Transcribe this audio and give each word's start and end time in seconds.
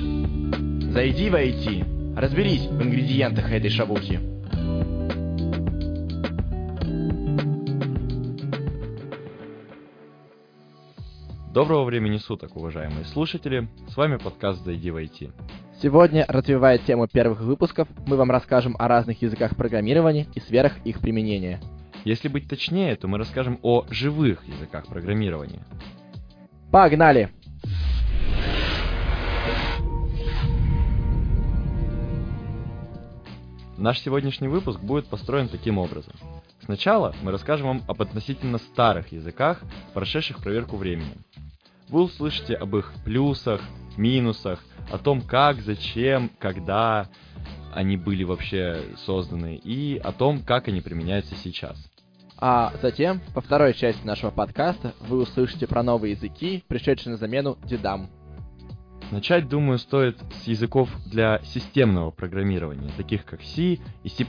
Зайди 0.00 1.30
в 1.30 1.34
IT, 1.34 2.16
разберись 2.16 2.66
в 2.66 2.82
ингредиентах 2.82 3.52
этой 3.52 3.70
шавухи. 3.70 4.18
Доброго 11.52 11.84
времени 11.84 12.16
суток, 12.16 12.56
уважаемые 12.56 13.04
слушатели. 13.04 13.68
С 13.88 13.96
вами 13.96 14.16
подкаст 14.16 14.64
«Зайди 14.64 14.90
в 14.90 14.96
IT». 14.96 15.32
Сегодня, 15.82 16.24
развивая 16.28 16.78
тему 16.78 17.08
первых 17.08 17.40
выпусков, 17.40 17.88
мы 18.06 18.16
вам 18.16 18.30
расскажем 18.30 18.76
о 18.78 18.88
разных 18.88 19.20
языках 19.22 19.56
программирования 19.56 20.26
и 20.34 20.40
сферах 20.40 20.74
их 20.84 21.00
применения. 21.00 21.60
Если 22.04 22.28
быть 22.28 22.48
точнее, 22.48 22.96
то 22.96 23.08
мы 23.08 23.18
расскажем 23.18 23.58
о 23.62 23.84
живых 23.90 24.46
языках 24.46 24.86
программирования. 24.86 25.64
Погнали! 26.70 27.30
Наш 33.80 33.98
сегодняшний 34.00 34.48
выпуск 34.48 34.78
будет 34.78 35.06
построен 35.06 35.48
таким 35.48 35.78
образом. 35.78 36.12
Сначала 36.62 37.14
мы 37.22 37.32
расскажем 37.32 37.66
вам 37.66 37.82
об 37.88 38.02
относительно 38.02 38.58
старых 38.58 39.10
языках, 39.10 39.62
прошедших 39.94 40.42
проверку 40.42 40.76
временем. 40.76 41.24
Вы 41.88 42.02
услышите 42.02 42.56
об 42.56 42.76
их 42.76 42.92
плюсах, 43.06 43.62
минусах, 43.96 44.62
о 44.92 44.98
том, 44.98 45.22
как, 45.22 45.62
зачем, 45.62 46.30
когда 46.38 47.08
они 47.72 47.96
были 47.96 48.22
вообще 48.22 48.82
созданы 49.06 49.56
и 49.56 49.96
о 49.96 50.12
том, 50.12 50.42
как 50.44 50.68
они 50.68 50.82
применяются 50.82 51.34
сейчас. 51.36 51.78
А 52.36 52.74
затем, 52.82 53.22
по 53.34 53.40
второй 53.40 53.72
части 53.72 54.04
нашего 54.04 54.30
подкаста, 54.30 54.92
вы 55.00 55.22
услышите 55.22 55.66
про 55.66 55.82
новые 55.82 56.12
языки, 56.12 56.62
пришедшие 56.68 57.12
на 57.12 57.16
замену 57.16 57.56
дедам. 57.64 58.10
Начать, 59.10 59.48
думаю, 59.48 59.78
стоит 59.78 60.16
с 60.42 60.46
языков 60.46 60.88
для 61.06 61.40
системного 61.42 62.12
программирования, 62.12 62.92
таких 62.96 63.24
как 63.24 63.42
C 63.42 63.78
и 64.04 64.08
C++. 64.08 64.24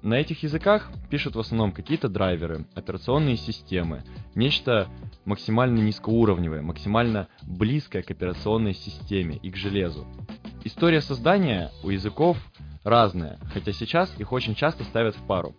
На 0.00 0.14
этих 0.14 0.42
языках 0.42 0.90
пишут 1.10 1.36
в 1.36 1.40
основном 1.40 1.72
какие-то 1.72 2.08
драйверы, 2.08 2.64
операционные 2.74 3.36
системы, 3.36 4.02
нечто 4.34 4.88
максимально 5.26 5.80
низкоуровневое, 5.80 6.62
максимально 6.62 7.28
близкое 7.42 8.02
к 8.02 8.10
операционной 8.10 8.72
системе 8.72 9.38
и 9.42 9.50
к 9.50 9.56
железу. 9.56 10.06
История 10.64 11.02
создания 11.02 11.70
у 11.82 11.90
языков 11.90 12.38
разная, 12.82 13.38
хотя 13.52 13.72
сейчас 13.72 14.14
их 14.18 14.32
очень 14.32 14.54
часто 14.54 14.84
ставят 14.84 15.16
в 15.16 15.26
пару. 15.26 15.54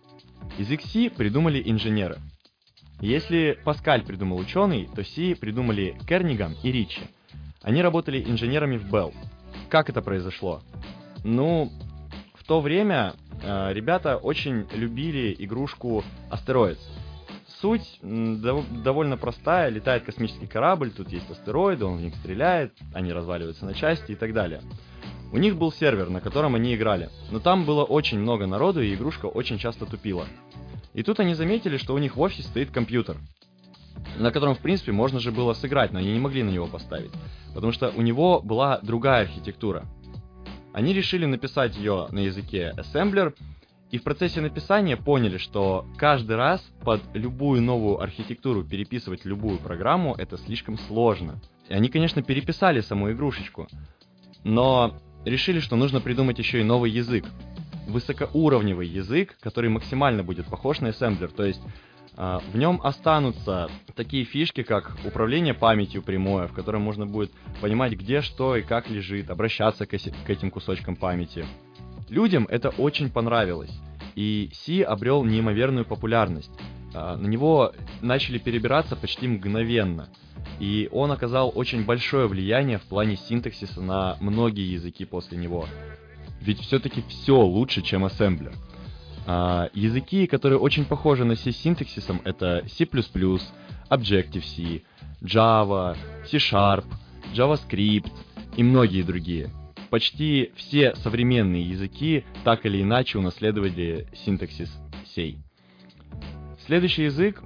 Язык 0.58 0.82
C 0.82 1.08
придумали 1.08 1.62
инженеры. 1.64 2.16
Если 3.00 3.58
Паскаль 3.64 4.04
придумал 4.04 4.38
ученый, 4.38 4.88
то 4.92 5.04
C 5.04 5.36
придумали 5.36 5.96
Керниган 6.08 6.56
и 6.64 6.72
Ричи. 6.72 7.02
Они 7.66 7.82
работали 7.82 8.22
инженерами 8.22 8.76
в 8.76 8.84
Bell. 8.94 9.12
Как 9.68 9.90
это 9.90 10.00
произошло? 10.00 10.62
Ну, 11.24 11.72
в 12.34 12.44
то 12.44 12.60
время 12.60 13.14
э, 13.42 13.72
ребята 13.72 14.18
очень 14.18 14.68
любили 14.72 15.34
игрушку 15.36 16.04
Астероидс. 16.30 16.80
Суть 17.60 17.98
дов- 18.02 18.82
довольно 18.84 19.16
простая. 19.16 19.68
Летает 19.70 20.04
космический 20.04 20.46
корабль, 20.46 20.92
тут 20.92 21.10
есть 21.10 21.28
астероиды, 21.28 21.84
он 21.86 21.96
в 21.96 22.02
них 22.02 22.14
стреляет, 22.14 22.72
они 22.94 23.12
разваливаются 23.12 23.66
на 23.66 23.74
части 23.74 24.12
и 24.12 24.14
так 24.14 24.32
далее. 24.32 24.62
У 25.32 25.38
них 25.38 25.56
был 25.56 25.72
сервер, 25.72 26.08
на 26.08 26.20
котором 26.20 26.54
они 26.54 26.72
играли, 26.72 27.10
но 27.32 27.40
там 27.40 27.64
было 27.64 27.82
очень 27.82 28.20
много 28.20 28.46
народу, 28.46 28.80
и 28.80 28.94
игрушка 28.94 29.26
очень 29.26 29.58
часто 29.58 29.86
тупила. 29.86 30.26
И 30.94 31.02
тут 31.02 31.18
они 31.18 31.34
заметили, 31.34 31.78
что 31.78 31.94
у 31.94 31.98
них 31.98 32.16
в 32.16 32.20
офисе 32.20 32.44
стоит 32.44 32.70
компьютер, 32.70 33.16
на 34.18 34.30
котором, 34.30 34.54
в 34.54 34.60
принципе, 34.60 34.92
можно 34.92 35.20
же 35.20 35.32
было 35.32 35.52
сыграть, 35.52 35.92
но 35.92 35.98
они 35.98 36.12
не 36.12 36.20
могли 36.20 36.42
на 36.42 36.50
него 36.50 36.66
поставить, 36.66 37.10
потому 37.54 37.72
что 37.72 37.92
у 37.94 38.02
него 38.02 38.40
была 38.40 38.78
другая 38.82 39.22
архитектура. 39.22 39.84
Они 40.72 40.92
решили 40.92 41.24
написать 41.24 41.76
ее 41.76 42.06
на 42.10 42.20
языке 42.20 42.74
ассемблер, 42.76 43.34
и 43.90 43.98
в 43.98 44.02
процессе 44.02 44.40
написания 44.40 44.96
поняли, 44.96 45.38
что 45.38 45.86
каждый 45.96 46.36
раз 46.36 46.60
под 46.84 47.00
любую 47.14 47.62
новую 47.62 48.00
архитектуру 48.00 48.64
переписывать 48.64 49.24
любую 49.24 49.58
программу 49.58 50.14
это 50.18 50.36
слишком 50.36 50.76
сложно. 50.76 51.40
И 51.68 51.74
они, 51.74 51.88
конечно, 51.88 52.22
переписали 52.22 52.80
саму 52.80 53.12
игрушечку, 53.12 53.68
но 54.44 54.98
решили, 55.24 55.60
что 55.60 55.76
нужно 55.76 56.00
придумать 56.00 56.38
еще 56.38 56.60
и 56.60 56.64
новый 56.64 56.90
язык. 56.90 57.24
Высокоуровневый 57.88 58.88
язык, 58.88 59.36
который 59.40 59.70
максимально 59.70 60.24
будет 60.24 60.46
похож 60.46 60.80
на 60.80 60.88
ассемблер, 60.88 61.30
то 61.30 61.44
есть 61.44 61.62
в 62.16 62.56
нем 62.56 62.80
останутся 62.82 63.70
такие 63.94 64.24
фишки, 64.24 64.62
как 64.62 64.96
управление 65.04 65.54
памятью 65.54 66.02
прямое, 66.02 66.48
в 66.48 66.52
котором 66.52 66.82
можно 66.82 67.06
будет 67.06 67.30
понимать, 67.60 67.92
где 67.92 68.22
что 68.22 68.56
и 68.56 68.62
как 68.62 68.88
лежит, 68.88 69.30
обращаться 69.30 69.86
к, 69.86 69.92
этим 69.92 70.50
кусочкам 70.50 70.96
памяти. 70.96 71.44
Людям 72.08 72.46
это 72.48 72.70
очень 72.70 73.10
понравилось, 73.10 73.72
и 74.14 74.50
C 74.54 74.82
обрел 74.82 75.24
неимоверную 75.24 75.84
популярность. 75.84 76.50
А, 76.94 77.16
на 77.16 77.26
него 77.26 77.72
начали 78.00 78.38
перебираться 78.38 78.96
почти 78.96 79.28
мгновенно, 79.28 80.08
и 80.60 80.88
он 80.92 81.12
оказал 81.12 81.52
очень 81.54 81.84
большое 81.84 82.28
влияние 82.28 82.78
в 82.78 82.82
плане 82.82 83.16
синтаксиса 83.16 83.82
на 83.82 84.16
многие 84.20 84.72
языки 84.72 85.04
после 85.04 85.36
него. 85.36 85.66
Ведь 86.40 86.60
все-таки 86.60 87.02
все 87.08 87.38
лучше, 87.40 87.82
чем 87.82 88.04
ассемблер. 88.04 88.52
А, 89.26 89.68
языки, 89.74 90.26
которые 90.28 90.58
очень 90.58 90.84
похожи 90.84 91.24
на 91.24 91.34
C 91.34 91.50
синтаксисом, 91.50 92.20
это 92.24 92.64
C++, 92.68 92.84
Objective-C, 92.84 94.82
Java, 95.22 95.96
C-Sharp, 96.30 96.84
JavaScript 97.34 98.12
и 98.56 98.62
многие 98.62 99.02
другие. 99.02 99.50
Почти 99.90 100.52
все 100.56 100.94
современные 100.96 101.62
языки 101.62 102.24
так 102.44 102.66
или 102.66 102.82
иначе 102.82 103.18
унаследовали 103.18 104.08
синтаксис 104.14 104.72
C. 105.14 105.36
Следующий 106.66 107.04
язык 107.04 107.42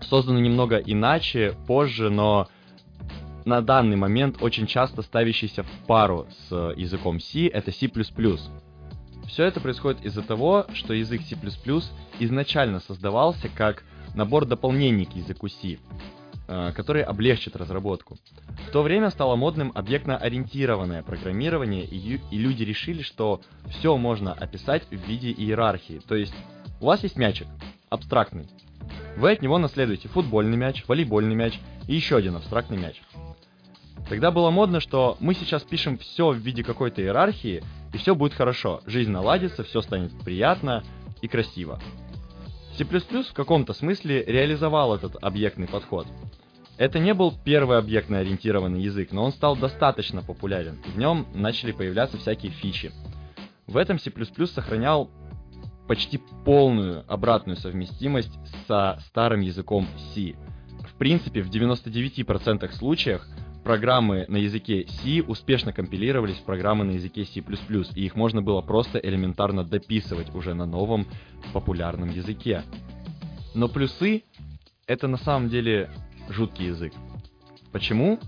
создан 0.00 0.42
немного 0.42 0.76
иначе, 0.76 1.54
позже, 1.66 2.10
но 2.10 2.48
на 3.44 3.60
данный 3.62 3.96
момент 3.96 4.42
очень 4.42 4.66
часто 4.66 5.02
ставящийся 5.02 5.62
в 5.62 5.70
пару 5.86 6.26
с 6.48 6.74
языком 6.76 7.20
C, 7.20 7.46
это 7.48 7.72
C++. 7.72 7.88
Все 9.28 9.44
это 9.44 9.60
происходит 9.60 10.04
из-за 10.04 10.22
того, 10.22 10.66
что 10.72 10.94
язык 10.94 11.22
C++ 11.22 11.36
изначально 12.18 12.80
создавался 12.80 13.48
как 13.48 13.84
набор 14.14 14.46
дополнений 14.46 15.04
к 15.04 15.12
языку 15.12 15.48
C, 15.48 15.78
э, 16.48 16.72
который 16.74 17.02
облегчит 17.02 17.54
разработку. 17.54 18.16
В 18.66 18.70
то 18.70 18.82
время 18.82 19.10
стало 19.10 19.36
модным 19.36 19.70
объектно-ориентированное 19.74 21.02
программирование, 21.02 21.84
и, 21.84 22.20
и 22.30 22.38
люди 22.38 22.62
решили, 22.64 23.02
что 23.02 23.42
все 23.68 23.96
можно 23.96 24.32
описать 24.32 24.84
в 24.90 24.94
виде 24.94 25.30
иерархии. 25.30 26.00
То 26.08 26.14
есть 26.14 26.34
у 26.80 26.86
вас 26.86 27.02
есть 27.02 27.16
мячик, 27.16 27.46
абстрактный. 27.90 28.48
Вы 29.16 29.32
от 29.32 29.42
него 29.42 29.58
наследуете 29.58 30.08
футбольный 30.08 30.56
мяч, 30.56 30.84
волейбольный 30.88 31.34
мяч 31.34 31.58
и 31.86 31.94
еще 31.94 32.16
один 32.16 32.36
абстрактный 32.36 32.78
мяч. 32.78 33.02
Тогда 34.08 34.30
было 34.30 34.48
модно, 34.50 34.80
что 34.80 35.18
мы 35.20 35.34
сейчас 35.34 35.62
пишем 35.62 35.98
все 35.98 36.30
в 36.30 36.38
виде 36.38 36.64
какой-то 36.64 37.02
иерархии, 37.02 37.62
и 37.92 37.98
все 37.98 38.14
будет 38.14 38.34
хорошо. 38.34 38.80
Жизнь 38.86 39.10
наладится, 39.10 39.64
все 39.64 39.82
станет 39.82 40.12
приятно 40.20 40.82
и 41.20 41.28
красиво. 41.28 41.80
C++ 42.76 42.84
в 42.84 43.32
каком-то 43.32 43.72
смысле 43.72 44.24
реализовал 44.24 44.94
этот 44.94 45.16
объектный 45.20 45.66
подход. 45.66 46.06
Это 46.76 47.00
не 47.00 47.12
был 47.12 47.34
первый 47.44 47.76
объектно 47.78 48.18
ориентированный 48.18 48.80
язык, 48.80 49.10
но 49.10 49.24
он 49.24 49.32
стал 49.32 49.56
достаточно 49.56 50.22
популярен, 50.22 50.78
в 50.94 50.96
нем 50.96 51.26
начали 51.34 51.72
появляться 51.72 52.18
всякие 52.18 52.52
фичи. 52.52 52.92
В 53.66 53.76
этом 53.76 53.98
C++ 53.98 54.12
сохранял 54.46 55.10
почти 55.88 56.20
полную 56.44 57.04
обратную 57.12 57.56
совместимость 57.56 58.38
со 58.68 58.98
старым 59.08 59.40
языком 59.40 59.88
C. 60.14 60.36
В 60.88 60.94
принципе, 60.98 61.42
в 61.42 61.50
99% 61.50 62.72
случаях 62.72 63.26
программы 63.64 64.24
на 64.28 64.36
языке 64.36 64.86
C 64.88 65.22
успешно 65.22 65.72
компилировались 65.72 66.36
в 66.36 66.44
программы 66.44 66.84
на 66.84 66.92
языке 66.92 67.24
C++, 67.24 67.40
и 67.40 68.04
их 68.04 68.14
можно 68.16 68.42
было 68.42 68.60
просто 68.60 68.98
элементарно 68.98 69.64
дописывать 69.64 70.34
уже 70.34 70.54
на 70.54 70.66
новом 70.66 71.06
популярном 71.52 72.10
языке. 72.10 72.62
Но 73.54 73.68
плюсы— 73.68 74.24
это 74.86 75.08
на 75.08 75.18
самом 75.18 75.48
деле 75.48 75.90
жуткий 76.28 76.66
язык. 76.66 76.92
Почему? 77.72 78.18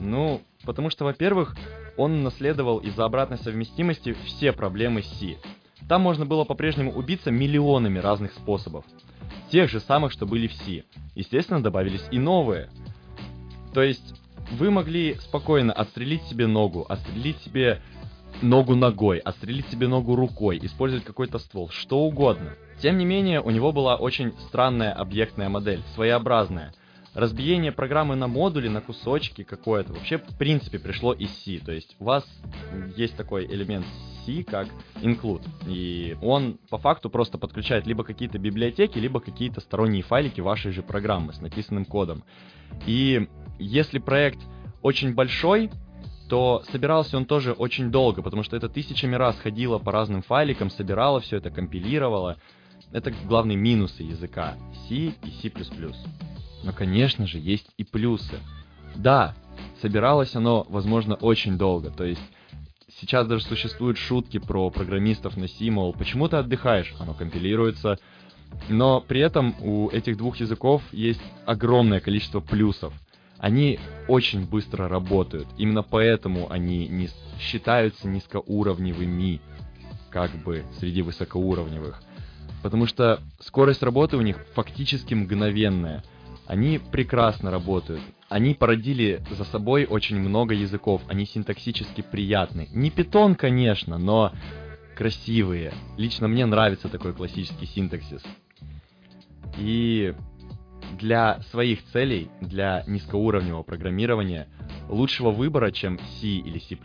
Ну, 0.00 0.42
потому 0.64 0.90
что, 0.90 1.04
во-первых, 1.04 1.56
он 1.96 2.22
наследовал 2.22 2.78
из-за 2.78 3.04
обратной 3.04 3.38
совместимости 3.38 4.14
все 4.24 4.52
проблемы 4.52 5.02
C. 5.02 5.36
Там 5.88 6.02
можно 6.02 6.26
было 6.26 6.44
по-прежнему 6.44 6.92
убиться 6.92 7.30
миллионами 7.30 7.98
разных 7.98 8.32
способов. 8.34 8.84
Тех 9.50 9.70
же 9.70 9.80
самых, 9.80 10.12
что 10.12 10.26
были 10.26 10.46
в 10.46 10.52
C. 10.52 10.84
Естественно, 11.14 11.62
добавились 11.62 12.04
и 12.10 12.18
новые. 12.18 12.70
То 13.74 13.82
есть, 13.82 14.14
вы 14.52 14.70
могли 14.70 15.14
спокойно 15.16 15.72
отстрелить 15.72 16.22
себе 16.24 16.46
ногу, 16.46 16.86
отстрелить 16.88 17.38
себе 17.42 17.80
ногу 18.42 18.74
ногой, 18.74 19.18
отстрелить 19.18 19.68
себе 19.68 19.88
ногу 19.88 20.16
рукой, 20.16 20.58
использовать 20.62 21.04
какой-то 21.04 21.38
ствол, 21.38 21.70
что 21.70 22.00
угодно. 22.00 22.54
Тем 22.80 22.98
не 22.98 23.04
менее, 23.04 23.40
у 23.40 23.50
него 23.50 23.72
была 23.72 23.96
очень 23.96 24.32
странная 24.48 24.92
объектная 24.92 25.48
модель, 25.48 25.82
своеобразная. 25.94 26.72
Разбиение 27.14 27.72
программы 27.72 28.16
на 28.16 28.28
модули, 28.28 28.68
на 28.68 28.80
кусочки 28.80 29.42
какое-то, 29.42 29.92
вообще 29.92 30.18
в 30.18 30.36
принципе 30.38 30.78
пришло 30.78 31.12
из 31.12 31.30
C. 31.38 31.58
То 31.58 31.72
есть 31.72 31.96
у 31.98 32.04
вас 32.04 32.24
есть 32.96 33.16
такой 33.16 33.46
элемент 33.46 33.86
C, 34.24 34.44
как 34.44 34.68
include. 35.02 35.46
И 35.66 36.16
он 36.22 36.58
по 36.70 36.78
факту 36.78 37.10
просто 37.10 37.38
подключает 37.38 37.86
либо 37.86 38.04
какие-то 38.04 38.38
библиотеки, 38.38 38.98
либо 38.98 39.20
какие-то 39.20 39.60
сторонние 39.60 40.02
файлики 40.02 40.40
вашей 40.40 40.72
же 40.72 40.82
программы 40.82 41.32
с 41.32 41.40
написанным 41.40 41.84
кодом. 41.84 42.24
И 42.86 43.28
если 43.58 43.98
проект 43.98 44.38
очень 44.82 45.14
большой, 45.14 45.70
то 46.28 46.62
собирался 46.70 47.16
он 47.16 47.24
тоже 47.24 47.52
очень 47.52 47.90
долго, 47.90 48.22
потому 48.22 48.42
что 48.42 48.54
это 48.54 48.68
тысячами 48.68 49.14
раз 49.14 49.38
ходило 49.38 49.78
по 49.78 49.92
разным 49.92 50.22
файликам, 50.22 50.70
собирало 50.70 51.20
все 51.20 51.38
это, 51.38 51.50
компилировало. 51.50 52.36
Это 52.92 53.12
главные 53.26 53.56
минусы 53.56 54.02
языка 54.02 54.56
C 54.88 54.94
и 54.94 55.30
C++. 55.42 55.50
Но, 56.68 56.74
конечно 56.74 57.26
же, 57.26 57.38
есть 57.38 57.66
и 57.78 57.84
плюсы. 57.84 58.40
Да, 58.94 59.34
собиралось 59.80 60.36
оно, 60.36 60.66
возможно, 60.68 61.14
очень 61.14 61.56
долго. 61.56 61.90
То 61.90 62.04
есть 62.04 62.20
сейчас 63.00 63.26
даже 63.26 63.44
существуют 63.44 63.96
шутки 63.96 64.38
про 64.38 64.68
программистов 64.68 65.38
на 65.38 65.48
C, 65.48 65.70
мол, 65.70 65.94
почему 65.94 66.28
ты 66.28 66.36
отдыхаешь? 66.36 66.94
Оно 66.98 67.14
компилируется. 67.14 67.98
Но 68.68 69.00
при 69.00 69.22
этом 69.22 69.54
у 69.62 69.88
этих 69.88 70.18
двух 70.18 70.36
языков 70.40 70.82
есть 70.92 71.22
огромное 71.46 72.00
количество 72.00 72.40
плюсов. 72.40 72.92
Они 73.38 73.80
очень 74.06 74.46
быстро 74.46 74.88
работают. 74.88 75.48
Именно 75.56 75.82
поэтому 75.82 76.52
они 76.52 76.86
не 76.86 77.08
считаются 77.40 78.08
низкоуровневыми, 78.08 79.40
как 80.10 80.32
бы 80.44 80.64
среди 80.78 81.00
высокоуровневых. 81.00 82.02
Потому 82.62 82.84
что 82.84 83.20
скорость 83.40 83.82
работы 83.82 84.18
у 84.18 84.20
них 84.20 84.36
фактически 84.54 85.14
мгновенная– 85.14 86.04
они 86.48 86.78
прекрасно 86.78 87.50
работают. 87.50 88.00
Они 88.30 88.54
породили 88.54 89.22
за 89.30 89.44
собой 89.44 89.84
очень 89.84 90.18
много 90.18 90.54
языков. 90.54 91.02
Они 91.06 91.26
синтаксически 91.26 92.00
приятны. 92.00 92.68
Не 92.72 92.90
питон, 92.90 93.34
конечно, 93.34 93.98
но 93.98 94.32
красивые. 94.96 95.74
Лично 95.98 96.26
мне 96.26 96.46
нравится 96.46 96.88
такой 96.88 97.12
классический 97.12 97.66
синтаксис. 97.66 98.22
И 99.58 100.14
для 100.98 101.40
своих 101.50 101.84
целей, 101.92 102.30
для 102.40 102.82
низкоуровневого 102.86 103.62
программирования, 103.62 104.48
лучшего 104.88 105.30
выбора, 105.30 105.70
чем 105.70 105.98
C 105.98 106.26
или 106.28 106.58
C++, 106.58 106.78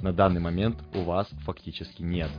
на 0.00 0.12
данный 0.12 0.40
момент 0.40 0.76
у 0.94 1.00
вас 1.00 1.26
фактически 1.44 2.02
нет. 2.02 2.30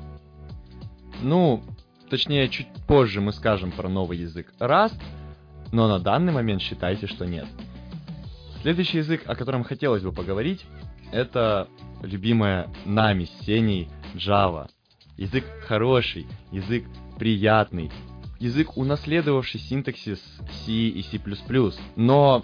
Ну, 1.22 1.62
точнее, 2.10 2.48
чуть 2.48 2.68
позже 2.88 3.20
мы 3.20 3.34
скажем 3.34 3.72
про 3.72 3.90
новый 3.90 4.20
язык 4.20 4.54
Rust, 4.60 4.96
но 5.72 5.88
на 5.88 6.00
данный 6.00 6.34
момент 6.34 6.62
считайте, 6.62 7.08
что 7.08 7.26
нет. 7.26 7.48
Следующий 8.62 8.98
язык, 8.98 9.24
о 9.26 9.36
котором 9.36 9.64
хотелось 9.64 10.04
бы 10.04 10.12
поговорить, 10.12 10.66
это 11.12 11.68
любимая 12.02 12.70
нами 12.86 13.26
с 13.26 13.46
Сеней 13.46 13.90
Java. 14.16 14.70
Язык 15.16 15.46
хороший, 15.68 16.28
язык 16.52 16.86
приятный, 17.18 17.92
язык, 18.40 18.78
унаследовавший 18.78 19.60
синтаксис 19.60 20.22
C 20.66 20.72
и 20.72 21.02
C++, 21.04 21.20
но 21.96 22.44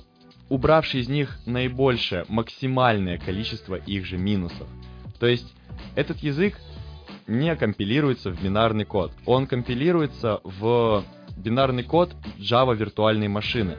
убравший 0.50 1.02
из 1.02 1.10
них 1.10 1.40
наибольшее, 1.46 2.26
максимальное 2.30 3.18
количество 3.18 3.76
их 3.76 4.06
же 4.06 4.18
минусов. 4.18 4.68
То 5.20 5.28
есть 5.28 5.54
этот 5.96 6.18
язык 6.20 6.60
не 7.28 7.56
компилируется 7.56 8.32
в 8.32 8.42
бинарный 8.44 8.86
код. 8.86 9.12
Он 9.26 9.48
компилируется 9.48 10.42
в 10.44 11.04
бинарный 11.36 11.84
код 11.84 12.16
Java 12.38 12.76
виртуальной 12.76 13.28
машины. 13.28 13.78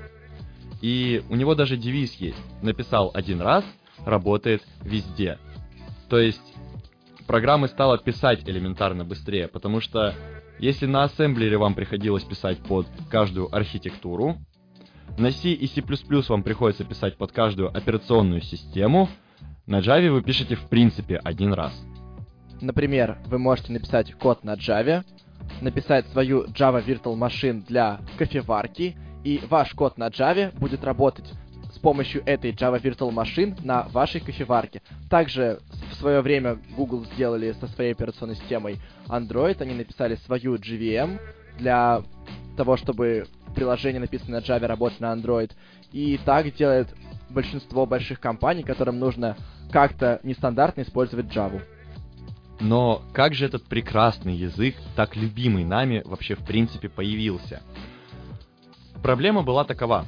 И 0.80 1.22
у 1.30 1.36
него 1.36 1.54
даже 1.54 1.76
девиз 1.76 2.14
есть. 2.14 2.42
Написал 2.62 3.10
один 3.14 3.40
раз, 3.40 3.64
работает 4.04 4.62
везде. 4.82 5.38
То 6.08 6.18
есть 6.18 6.54
программы 7.26 7.68
стало 7.68 7.98
писать 7.98 8.48
элементарно 8.48 9.04
быстрее, 9.04 9.48
потому 9.48 9.80
что 9.80 10.14
если 10.58 10.86
на 10.86 11.04
ассемблере 11.04 11.56
вам 11.56 11.74
приходилось 11.74 12.24
писать 12.24 12.58
под 12.58 12.86
каждую 13.10 13.54
архитектуру, 13.54 14.36
на 15.18 15.30
C 15.30 15.50
и 15.50 15.66
C++ 15.66 15.82
вам 16.28 16.42
приходится 16.42 16.84
писать 16.84 17.16
под 17.16 17.32
каждую 17.32 17.74
операционную 17.76 18.42
систему, 18.42 19.08
на 19.66 19.80
Java 19.80 20.10
вы 20.10 20.22
пишете 20.22 20.56
в 20.56 20.68
принципе 20.68 21.16
один 21.16 21.52
раз. 21.52 21.72
Например, 22.60 23.18
вы 23.26 23.38
можете 23.38 23.72
написать 23.72 24.12
код 24.14 24.44
на 24.44 24.54
Java, 24.54 25.04
написать 25.60 26.06
свою 26.08 26.44
Java 26.46 26.84
Virtual 26.84 27.16
Machine 27.16 27.64
для 27.66 28.00
кофеварки, 28.18 28.96
и 29.24 29.40
ваш 29.48 29.72
код 29.74 29.98
на 29.98 30.08
Java 30.08 30.56
будет 30.58 30.84
работать 30.84 31.30
с 31.72 31.78
помощью 31.78 32.22
этой 32.26 32.52
Java 32.52 32.80
Virtual 32.80 33.10
Machine 33.10 33.58
на 33.64 33.82
вашей 33.88 34.20
кофеварке. 34.20 34.82
Также 35.10 35.60
в 35.90 35.94
свое 35.96 36.20
время 36.20 36.58
Google 36.76 37.04
сделали 37.14 37.52
со 37.60 37.66
своей 37.68 37.92
операционной 37.92 38.36
системой 38.36 38.78
Android, 39.08 39.60
они 39.60 39.74
написали 39.74 40.16
свою 40.16 40.56
GVM 40.56 41.18
для 41.58 42.02
того, 42.56 42.76
чтобы 42.76 43.26
приложение, 43.54 44.00
написанное 44.00 44.40
на 44.40 44.44
Java, 44.44 44.66
работало 44.66 45.14
на 45.14 45.20
Android. 45.20 45.50
И 45.92 46.18
так 46.24 46.52
делает 46.54 46.94
большинство 47.30 47.86
больших 47.86 48.20
компаний, 48.20 48.62
которым 48.62 48.98
нужно 48.98 49.36
как-то 49.70 50.20
нестандартно 50.22 50.82
использовать 50.82 51.26
Java. 51.26 51.62
Но 52.60 53.02
как 53.12 53.34
же 53.34 53.46
этот 53.46 53.64
прекрасный 53.64 54.34
язык, 54.34 54.76
так 54.96 55.16
любимый 55.16 55.64
нами, 55.64 56.02
вообще 56.04 56.34
в 56.34 56.44
принципе 56.44 56.88
появился? 56.88 57.62
Проблема 59.02 59.42
была 59.42 59.64
такова. 59.64 60.06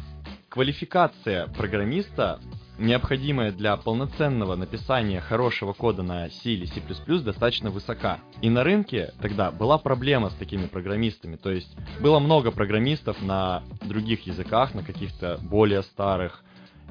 Квалификация 0.48 1.48
программиста, 1.48 2.40
необходимая 2.78 3.52
для 3.52 3.76
полноценного 3.76 4.56
написания 4.56 5.20
хорошего 5.20 5.72
кода 5.72 6.02
на 6.02 6.30
C 6.30 6.50
или 6.50 6.66
C++, 6.66 6.80
достаточно 7.20 7.70
высока. 7.70 8.20
И 8.40 8.48
на 8.48 8.64
рынке 8.64 9.12
тогда 9.20 9.50
была 9.50 9.76
проблема 9.76 10.30
с 10.30 10.34
такими 10.34 10.66
программистами. 10.66 11.36
То 11.36 11.50
есть 11.50 11.76
было 12.00 12.20
много 12.20 12.52
программистов 12.52 13.20
на 13.22 13.64
других 13.82 14.26
языках, 14.26 14.74
на 14.74 14.82
каких-то 14.82 15.38
более 15.42 15.82
старых 15.82 16.42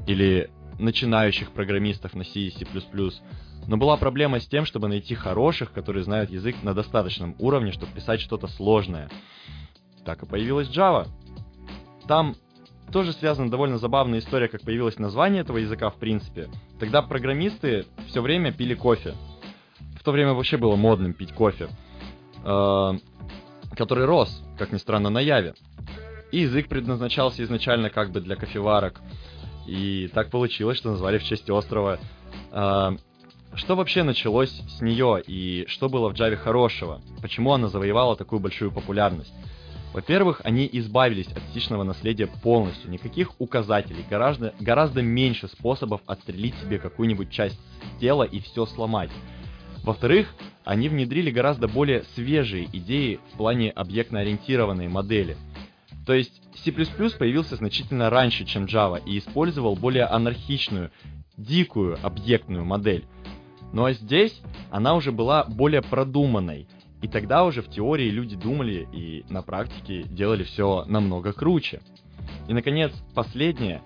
или 0.05 0.51
начинающих 0.77 1.51
программистов 1.51 2.13
на 2.13 2.23
C 2.23 2.41
и 2.41 2.51
C++, 2.51 2.65
но 3.67 3.77
была 3.77 3.97
проблема 3.97 4.39
с 4.39 4.47
тем, 4.47 4.65
чтобы 4.65 4.87
найти 4.87 5.15
хороших, 5.15 5.71
которые 5.71 6.03
знают 6.03 6.29
язык 6.29 6.55
на 6.63 6.73
достаточном 6.73 7.35
уровне, 7.39 7.71
чтобы 7.71 7.91
писать 7.93 8.21
что-то 8.21 8.47
сложное. 8.47 9.09
Так 10.05 10.23
и 10.23 10.25
появилась 10.25 10.69
Java. 10.69 11.07
Там 12.07 12.35
тоже 12.91 13.13
связана 13.13 13.49
довольно 13.49 13.77
забавная 13.77 14.19
история, 14.19 14.47
как 14.47 14.61
появилось 14.61 14.99
название 14.99 15.41
этого 15.41 15.57
языка 15.57 15.89
в 15.89 15.95
принципе. 15.95 16.49
Тогда 16.79 17.01
программисты 17.01 17.85
все 18.07 18.21
время 18.21 18.51
пили 18.51 18.75
кофе. 18.75 19.15
В 19.99 20.03
то 20.03 20.11
время 20.11 20.33
вообще 20.33 20.57
было 20.57 20.75
модным 20.75 21.13
пить 21.13 21.33
кофе. 21.33 21.69
Э, 22.43 22.93
который 23.75 24.05
рос, 24.05 24.43
как 24.57 24.71
ни 24.71 24.77
странно, 24.77 25.09
на 25.09 25.19
Яве. 25.19 25.55
И 26.31 26.41
язык 26.41 26.67
предназначался 26.67 27.43
изначально 27.43 27.89
как 27.89 28.11
бы 28.11 28.21
для 28.21 28.35
кофеварок. 28.35 29.01
И 29.65 30.09
так 30.13 30.29
получилось, 30.29 30.77
что 30.77 30.91
назвали 30.91 31.17
в 31.17 31.23
честь 31.23 31.49
острова. 31.49 31.99
Что 33.53 33.75
вообще 33.75 34.03
началось 34.03 34.51
с 34.51 34.81
нее 34.81 35.21
и 35.25 35.65
что 35.67 35.87
было 35.87 36.09
в 36.09 36.13
Java 36.13 36.35
хорошего? 36.35 37.01
Почему 37.21 37.53
она 37.53 37.69
завоевала 37.69 38.15
такую 38.15 38.39
большую 38.39 38.71
популярность? 38.71 39.33
Во-первых, 39.93 40.41
они 40.43 40.67
избавились 40.73 41.27
от 41.27 41.41
стичного 41.51 41.83
наследия 41.83 42.27
полностью. 42.27 42.91
Никаких 42.91 43.39
указателей, 43.39 44.03
гораздо, 44.09 44.53
гораздо 44.59 45.01
меньше 45.01 45.47
способов 45.47 46.01
отстрелить 46.05 46.55
себе 46.55 46.79
какую-нибудь 46.79 47.31
часть 47.31 47.57
тела 48.01 48.23
и 48.23 48.41
все 48.41 48.65
сломать. 48.65 49.11
Во-вторых, 49.83 50.35
они 50.65 50.89
внедрили 50.89 51.31
гораздо 51.31 51.69
более 51.69 52.03
свежие 52.15 52.65
идеи 52.73 53.21
в 53.31 53.37
плане 53.37 53.69
объектно-ориентированной 53.69 54.89
модели. 54.89 55.37
То 56.05 56.13
есть 56.13 56.41
C++ 56.63 56.71
появился 56.71 57.55
значительно 57.55 58.09
раньше, 58.09 58.43
чем 58.45 58.65
Java, 58.65 59.01
и 59.05 59.17
использовал 59.17 59.75
более 59.75 60.05
анархичную, 60.05 60.91
дикую 61.37 61.97
объектную 62.01 62.65
модель. 62.65 63.05
Ну 63.73 63.85
а 63.85 63.93
здесь 63.93 64.41
она 64.71 64.95
уже 64.95 65.11
была 65.11 65.43
более 65.45 65.81
продуманной. 65.81 66.67
И 67.01 67.07
тогда 67.07 67.43
уже 67.43 67.61
в 67.61 67.69
теории 67.69 68.09
люди 68.09 68.35
думали 68.35 68.87
и 68.91 69.25
на 69.29 69.41
практике 69.41 70.03
делали 70.03 70.43
все 70.43 70.85
намного 70.87 71.33
круче. 71.33 71.81
И, 72.47 72.53
наконец, 72.53 72.91
последнее. 73.13 73.81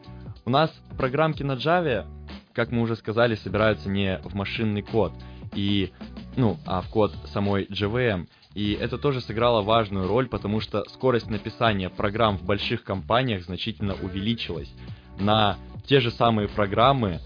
У 0.46 0.50
нас 0.50 0.72
программки 0.98 1.44
на 1.44 1.54
Java, 1.54 2.06
как 2.54 2.72
мы 2.72 2.82
уже 2.82 2.96
сказали, 2.96 3.36
собираются 3.36 3.90
не 3.90 4.20
в 4.24 4.36
машинный 4.36 4.82
код, 4.82 5.14
и, 5.54 5.92
ну, 6.38 6.58
а 6.66 6.82
в 6.82 6.90
код 6.90 7.14
самой 7.26 7.66
JVM. 7.66 8.28
И 8.56 8.74
это 8.74 8.98
тоже 8.98 9.22
сыграло 9.22 9.62
важную 9.62 10.08
роль, 10.08 10.28
потому 10.28 10.60
что 10.60 10.84
скорость 10.90 11.30
написания 11.30 11.90
программ 11.90 12.38
в 12.38 12.44
больших 12.44 12.84
компаниях 12.84 13.44
значительно 13.44 13.96
увеличилась. 14.02 14.72
На 15.20 15.58
те 15.86 16.00
же 16.00 16.12
самые 16.12 16.48
программы 16.48 17.20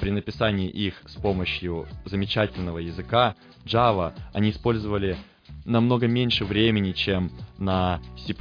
при 0.00 0.10
написании 0.10 0.68
их 0.68 0.94
с 1.06 1.14
помощью 1.14 1.86
замечательного 2.04 2.78
языка 2.78 3.36
Java 3.64 4.12
они 4.32 4.50
использовали 4.50 5.16
намного 5.64 6.06
меньше 6.06 6.44
времени, 6.44 6.92
чем 6.92 7.30
на 7.58 8.00
C++, 8.16 8.34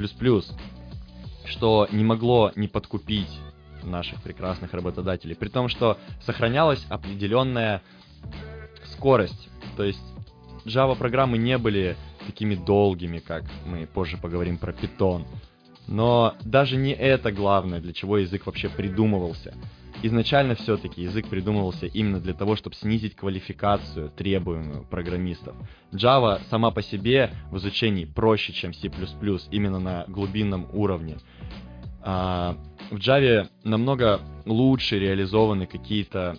что 1.46 1.88
не 1.92 2.04
могло 2.04 2.52
не 2.56 2.68
подкупить 2.68 3.30
наших 3.84 4.22
прекрасных 4.22 4.74
работодателей, 4.74 5.36
при 5.36 5.50
том, 5.50 5.70
что 5.70 5.98
сохранялась 6.26 6.86
определенная 6.90 7.82
скорость. 8.94 9.50
То 9.76 9.84
есть 9.84 10.02
Java 10.66 10.98
программы 10.98 11.38
не 11.38 11.58
были 11.58 11.96
такими 12.26 12.56
долгими, 12.56 13.20
как 13.20 13.44
мы 13.66 13.86
позже 13.86 14.18
поговорим 14.18 14.58
про 14.58 14.74
Python. 14.74 15.26
Но 15.88 16.36
даже 16.44 16.76
не 16.76 16.92
это 16.92 17.32
главное, 17.32 17.80
для 17.80 17.94
чего 17.94 18.18
язык 18.18 18.46
вообще 18.46 18.68
придумывался. 18.68 19.54
Изначально 20.04 20.54
все-таки 20.54 21.02
язык 21.02 21.28
придумывался 21.28 21.88
именно 21.88 22.20
для 22.20 22.34
того, 22.34 22.56
чтобы 22.56 22.76
снизить 22.76 23.16
квалификацию, 23.16 24.12
требуемую 24.12 24.86
программистов. 24.86 25.56
Java 25.92 26.40
сама 26.50 26.70
по 26.70 26.84
себе 26.84 27.32
в 27.50 27.58
изучении 27.58 28.06
проще, 28.06 28.54
чем 28.54 28.74
C++, 28.74 28.92
именно 29.50 29.80
на 29.80 30.06
глубинном 30.08 30.68
уровне. 30.72 31.18
А, 32.02 32.58
в 32.92 32.98
Java 32.98 33.50
намного 33.64 34.22
лучше 34.46 35.00
реализованы 35.00 35.66
какие-то 35.66 36.38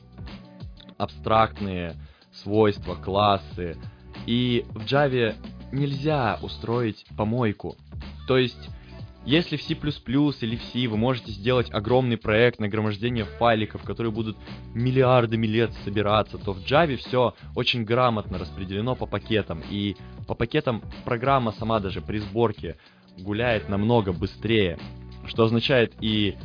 абстрактные 0.96 1.94
свойства, 2.32 2.94
классы. 2.94 3.76
И 4.26 4.64
в 4.70 4.84
Java 4.84 5.34
нельзя 5.72 6.38
устроить 6.42 7.04
помойку. 7.16 7.76
То 8.28 8.38
есть 8.38 8.70
если 9.28 9.58
в 9.58 9.62
C++ 9.62 9.74
или 9.74 10.56
в 10.56 10.62
C 10.62 10.86
вы 10.86 10.96
можете 10.96 11.32
сделать 11.32 11.68
огромный 11.70 12.16
проект 12.16 12.60
нагромождения 12.60 13.26
файликов, 13.26 13.82
которые 13.82 14.10
будут 14.10 14.38
миллиардами 14.72 15.46
лет 15.46 15.70
собираться, 15.84 16.38
то 16.38 16.54
в 16.54 16.60
Java 16.60 16.96
все 16.96 17.34
очень 17.54 17.84
грамотно 17.84 18.38
распределено 18.38 18.96
по 18.96 19.04
пакетам. 19.04 19.62
И 19.70 19.96
по 20.26 20.34
пакетам 20.34 20.82
программа 21.04 21.52
сама 21.52 21.78
даже 21.78 22.00
при 22.00 22.20
сборке 22.20 22.78
гуляет 23.18 23.68
намного 23.68 24.14
быстрее, 24.14 24.78
что 25.26 25.44
означает 25.44 25.92
и 26.00 26.38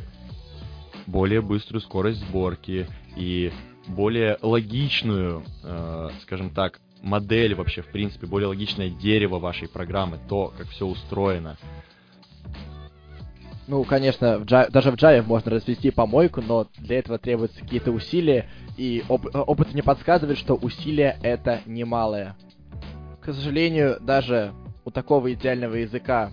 более 1.06 1.40
быструю 1.40 1.80
скорость 1.80 2.20
сборки, 2.20 2.86
и 3.16 3.50
более 3.86 4.36
логичную, 4.42 5.42
э, 5.62 6.10
скажем 6.20 6.50
так, 6.50 6.80
модель 7.00 7.54
вообще, 7.54 7.80
в 7.80 7.86
принципе, 7.86 8.26
более 8.26 8.48
логичное 8.48 8.90
дерево 8.90 9.38
вашей 9.38 9.68
программы, 9.68 10.18
то, 10.28 10.52
как 10.58 10.68
все 10.68 10.86
устроено. 10.86 11.56
Ну, 13.66 13.82
конечно, 13.84 14.38
в 14.38 14.44
Java, 14.44 14.70
даже 14.70 14.90
в 14.90 14.94
Java 14.94 15.22
можно 15.22 15.52
развести 15.52 15.90
помойку, 15.90 16.42
но 16.42 16.66
для 16.76 16.98
этого 16.98 17.18
требуются 17.18 17.60
какие-то 17.60 17.92
усилия, 17.92 18.46
и 18.76 19.02
оп- 19.08 19.34
э, 19.34 19.38
опыт 19.38 19.72
мне 19.72 19.82
подсказывает, 19.82 20.38
что 20.38 20.54
усилия 20.54 21.16
это 21.22 21.60
немалые. 21.64 22.36
К 23.22 23.32
сожалению, 23.32 23.98
даже 24.00 24.52
у 24.84 24.90
такого 24.90 25.32
идеального 25.32 25.76
языка, 25.76 26.30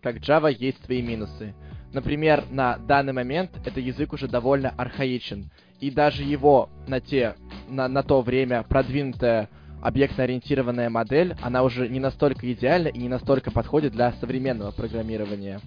как 0.00 0.16
Java, 0.16 0.50
есть 0.50 0.82
свои 0.84 1.02
минусы. 1.02 1.54
Например, 1.92 2.42
на 2.50 2.78
данный 2.78 3.12
момент 3.12 3.50
этот 3.54 3.76
язык 3.76 4.14
уже 4.14 4.26
довольно 4.26 4.70
архаичен, 4.70 5.50
и 5.78 5.90
даже 5.90 6.22
его 6.22 6.70
на 6.86 7.00
те, 7.00 7.34
на, 7.68 7.86
на 7.86 8.02
то 8.02 8.22
время 8.22 8.62
продвинутая 8.62 9.50
объектно-ориентированная 9.82 10.88
модель, 10.88 11.34
она 11.42 11.64
уже 11.64 11.88
не 11.88 12.00
настолько 12.00 12.50
идеальна 12.50 12.88
и 12.88 12.98
не 12.98 13.08
настолько 13.08 13.50
подходит 13.50 13.92
для 13.92 14.12
современного 14.12 14.70
программирования. 14.70 15.60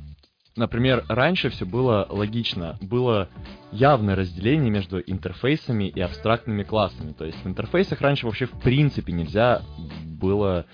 Например, 0.56 1.04
раньше 1.10 1.50
все 1.50 1.66
было 1.66 2.08
логично. 2.10 2.78
Было 2.82 3.30
явное 3.72 4.16
разделение 4.16 4.72
между 4.72 5.00
интерфейсами 5.00 5.86
и 5.90 6.00
абстрактными 6.00 6.64
классами. 6.64 7.12
То 7.12 7.26
есть 7.26 7.44
в 7.44 7.48
интерфейсах 7.48 8.00
раньше 8.00 8.26
вообще 8.26 8.46
в 8.46 8.58
принципе 8.62 9.12
нельзя 9.12 9.64
было 10.06 10.66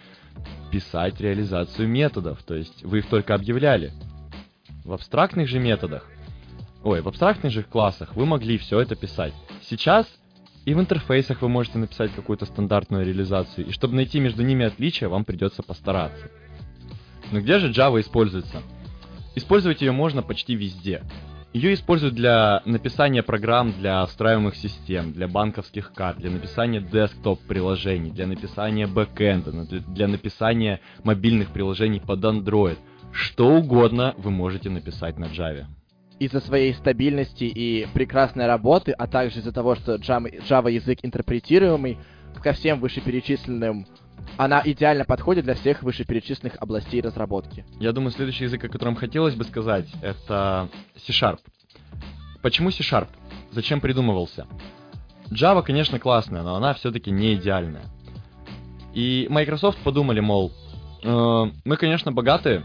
писать 0.71 1.19
реализацию 1.19 1.87
методов. 1.87 2.43
То 2.43 2.55
есть 2.55 2.83
вы 2.83 2.99
их 2.99 3.07
только 3.07 3.33
объявляли. 3.33 3.91
В 4.85 4.93
абстрактных 4.93 5.47
же 5.47 5.59
методах, 5.59 6.07
ой, 6.83 7.01
в 7.01 7.07
абстрактных 7.07 7.51
же 7.51 7.63
классах 7.63 8.15
вы 8.15 8.25
могли 8.25 8.57
все 8.57 8.79
это 8.79 8.95
писать. 8.95 9.33
Сейчас 9.63 10.07
и 10.65 10.75
в 10.75 10.79
интерфейсах 10.79 11.41
вы 11.41 11.49
можете 11.49 11.79
написать 11.79 12.11
какую-то 12.13 12.45
стандартную 12.45 13.03
реализацию, 13.03 13.67
и 13.67 13.71
чтобы 13.71 13.95
найти 13.95 14.19
между 14.19 14.43
ними 14.43 14.65
отличия, 14.65 15.09
вам 15.09 15.25
придется 15.25 15.63
постараться. 15.63 16.29
Но 17.31 17.39
где 17.39 17.57
же 17.57 17.71
Java 17.71 17.99
используется? 17.99 18.61
Использовать 19.35 19.81
ее 19.81 19.91
можно 19.91 20.21
почти 20.21 20.55
везде. 20.55 21.03
Ее 21.53 21.73
используют 21.73 22.15
для 22.15 22.61
написания 22.65 23.23
программ 23.23 23.73
для 23.73 24.05
встраиваемых 24.05 24.55
систем, 24.55 25.11
для 25.11 25.27
банковских 25.27 25.91
карт, 25.93 26.17
для 26.17 26.29
написания 26.29 26.79
десктоп-приложений, 26.79 28.11
для 28.11 28.25
написания 28.25 28.87
бэкэнда, 28.87 29.51
для 29.87 30.07
написания 30.07 30.79
мобильных 31.03 31.51
приложений 31.51 32.03
под 32.07 32.23
Android. 32.23 32.77
Что 33.11 33.49
угодно 33.49 34.15
вы 34.17 34.31
можете 34.31 34.69
написать 34.69 35.17
на 35.19 35.25
Java. 35.25 35.65
Из-за 36.19 36.39
своей 36.39 36.73
стабильности 36.73 37.43
и 37.43 37.85
прекрасной 37.93 38.47
работы, 38.47 38.93
а 38.93 39.07
также 39.07 39.39
из-за 39.39 39.51
того, 39.51 39.75
что 39.75 39.95
Java, 39.95 40.71
язык 40.71 40.99
интерпретируемый, 41.03 41.97
ко 42.41 42.53
всем 42.53 42.79
вышеперечисленным 42.79 43.85
она 44.37 44.61
идеально 44.63 45.05
подходит 45.05 45.45
для 45.45 45.55
всех 45.55 45.83
вышеперечисленных 45.83 46.55
областей 46.59 47.01
разработки. 47.01 47.65
Я 47.79 47.91
думаю, 47.91 48.11
следующий 48.11 48.45
язык, 48.45 48.63
о 48.63 48.69
котором 48.69 48.95
хотелось 48.95 49.35
бы 49.35 49.43
сказать, 49.43 49.87
это 50.01 50.69
C-Sharp. 50.95 51.39
Почему 52.41 52.71
C-Sharp? 52.71 53.09
Зачем 53.51 53.81
придумывался? 53.81 54.47
Java, 55.29 55.63
конечно, 55.63 55.99
классная, 55.99 56.43
но 56.43 56.55
она 56.55 56.73
все-таки 56.73 57.11
не 57.11 57.35
идеальная. 57.35 57.85
И 58.93 59.27
Microsoft 59.29 59.79
подумали, 59.83 60.19
мол, 60.19 60.51
э, 61.03 61.45
мы, 61.63 61.77
конечно, 61.77 62.11
богатые, 62.11 62.63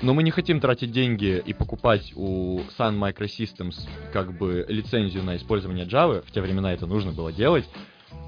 но 0.00 0.14
мы 0.14 0.22
не 0.22 0.30
хотим 0.30 0.60
тратить 0.60 0.92
деньги 0.92 1.42
и 1.44 1.52
покупать 1.52 2.12
у 2.14 2.60
Sun 2.78 2.98
Microsystems 2.98 3.86
как 4.12 4.36
бы 4.36 4.64
лицензию 4.68 5.24
на 5.24 5.36
использование 5.36 5.84
Java, 5.84 6.24
в 6.24 6.30
те 6.30 6.40
времена 6.40 6.72
это 6.72 6.86
нужно 6.86 7.12
было 7.12 7.32
делать. 7.32 7.68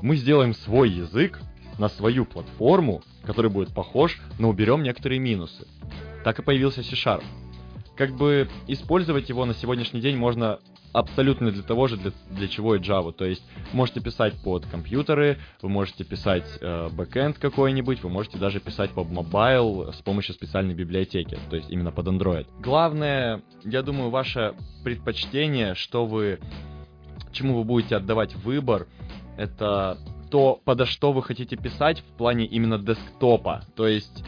Мы 0.03 0.17
сделаем 0.17 0.55
свой 0.55 0.91
язык, 0.91 1.41
на 1.81 1.89
свою 1.89 2.27
платформу, 2.27 3.03
который 3.25 3.51
будет 3.51 3.73
похож, 3.73 4.21
но 4.39 4.51
уберем 4.51 4.83
некоторые 4.83 5.19
минусы. 5.19 5.67
Так 6.25 6.39
и 6.39 6.43
появился 6.43 6.83
C-Sharp. 6.83 7.25
Как 7.97 8.15
бы 8.17 8.49
использовать 8.69 9.31
его 9.31 9.47
на 9.47 9.55
сегодняшний 9.55 10.03
день 10.03 10.17
можно 10.17 10.59
абсолютно 10.93 11.51
для 11.51 11.63
того 11.63 11.87
же, 11.87 11.97
для, 11.97 12.13
для 12.31 12.49
чего 12.49 12.75
и 12.75 12.81
Java. 12.81 13.13
То 13.13 13.25
есть 13.25 13.43
можете 13.73 14.01
писать 14.01 14.35
под 14.43 14.67
компьютеры, 14.67 15.39
вы 15.63 15.71
можете 15.71 16.05
писать 16.05 16.45
э, 16.61 16.89
бэкэнд 16.91 17.39
какой-нибудь, 17.39 18.03
вы 18.03 18.11
можете 18.11 18.37
даже 18.37 18.61
писать 18.61 18.91
под 18.91 19.11
mobile 19.11 19.93
с 19.93 20.03
помощью 20.03 20.35
специальной 20.35 20.75
библиотеки, 20.75 21.39
то 21.49 21.57
есть 21.57 21.71
именно 21.71 21.93
под 21.93 22.09
Android. 22.09 22.47
Главное, 22.61 23.43
я 23.65 23.83
думаю, 23.83 24.11
ваше 24.11 24.55
предпочтение, 24.85 25.75
что 25.75 26.05
вы, 26.05 26.41
чему 27.33 27.57
вы 27.57 27.65
будете 27.65 27.97
отдавать 27.97 28.35
выбор, 28.35 28.87
это 29.39 29.97
то, 30.31 30.61
подо 30.65 30.87
что 30.87 31.13
вы 31.13 31.23
хотите 31.23 31.57
писать 31.57 32.01
в 32.01 32.17
плане 32.17 32.47
именно 32.47 32.79
десктопа. 32.79 33.65
То 33.77 33.87
есть 33.87 34.25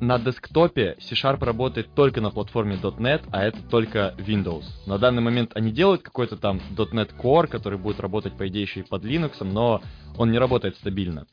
на 0.00 0.18
десктопе 0.18 0.96
C-Sharp 1.00 1.44
работает 1.44 1.94
только 1.94 2.20
на 2.20 2.30
платформе 2.30 2.76
.NET, 2.76 3.22
а 3.30 3.44
это 3.44 3.62
только 3.62 4.14
Windows. 4.18 4.64
На 4.86 4.98
данный 4.98 5.22
момент 5.22 5.52
они 5.54 5.70
делают 5.70 6.02
какой-то 6.02 6.36
там 6.36 6.60
.NET 6.76 7.10
Core, 7.22 7.46
который 7.46 7.78
будет 7.78 8.00
работать, 8.00 8.36
по 8.36 8.48
идее, 8.48 8.62
еще 8.62 8.80
и 8.80 8.82
под 8.82 9.04
Linux, 9.04 9.44
но 9.44 9.82
он 10.16 10.32
не 10.32 10.38
работает 10.38 10.76
стабильно. 10.76 11.26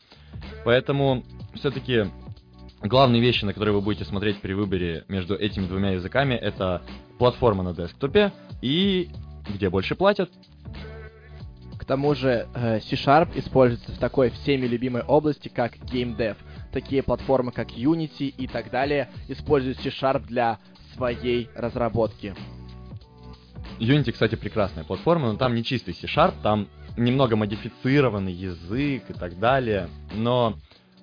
Поэтому 0.65 1.23
все-таки 1.55 2.07
главные 2.81 3.21
вещи, 3.21 3.45
на 3.45 3.53
которые 3.53 3.73
вы 3.73 3.81
будете 3.81 4.05
смотреть 4.05 4.41
при 4.41 4.53
выборе 4.53 5.05
между 5.07 5.35
этими 5.35 5.65
двумя 5.65 5.91
языками, 5.91 6.33
это 6.33 6.81
платформа 7.17 7.63
на 7.63 7.73
десктопе 7.73 8.33
и 8.61 9.09
где 9.49 9.69
больше 9.69 9.95
платят 9.95 10.29
тому 11.87 12.13
же 12.15 12.47
э, 12.53 12.79
C-Sharp 12.81 13.29
используется 13.35 13.93
в 13.93 13.97
такой 13.97 14.29
всеми 14.29 14.67
любимой 14.67 15.03
области, 15.03 15.47
как 15.47 15.77
Game 15.77 16.17
Dev. 16.17 16.35
Такие 16.71 17.01
платформы, 17.01 17.51
как 17.51 17.71
Unity 17.71 18.27
и 18.27 18.47
так 18.47 18.69
далее, 18.69 19.09
используют 19.29 19.79
C-Sharp 19.79 20.25
для 20.27 20.59
своей 20.95 21.49
разработки. 21.55 22.35
Unity, 23.79 24.11
кстати, 24.11 24.35
прекрасная 24.35 24.83
платформа, 24.83 25.31
но 25.31 25.37
там 25.37 25.55
не 25.55 25.63
чистый 25.63 25.93
C-Sharp, 25.93 26.33
там 26.43 26.67
немного 26.97 27.35
модифицированный 27.35 28.33
язык 28.33 29.03
и 29.09 29.13
так 29.13 29.39
далее. 29.39 29.87
Но 30.13 30.55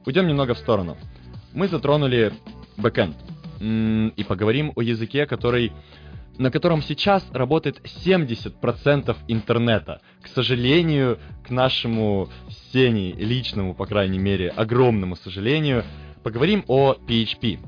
уйдем 0.04 0.26
немного 0.26 0.54
в 0.54 0.58
сторону. 0.58 0.96
Мы 1.52 1.68
затронули 1.68 2.32
бэкэнд 2.76 3.16
и 3.60 4.24
поговорим 4.28 4.72
о 4.74 4.82
языке, 4.82 5.24
который 5.24 5.72
на 6.38 6.50
котором 6.50 6.82
сейчас 6.82 7.24
работает 7.32 7.80
70% 7.84 9.16
интернета. 9.28 10.00
К 10.22 10.28
сожалению, 10.28 11.18
к 11.46 11.50
нашему 11.50 12.28
Сене 12.72 13.12
личному, 13.12 13.74
по 13.74 13.86
крайней 13.86 14.18
мере, 14.18 14.48
огромному 14.48 15.16
сожалению, 15.16 15.84
поговорим 16.22 16.64
о 16.66 16.94
PHP. 16.94 17.58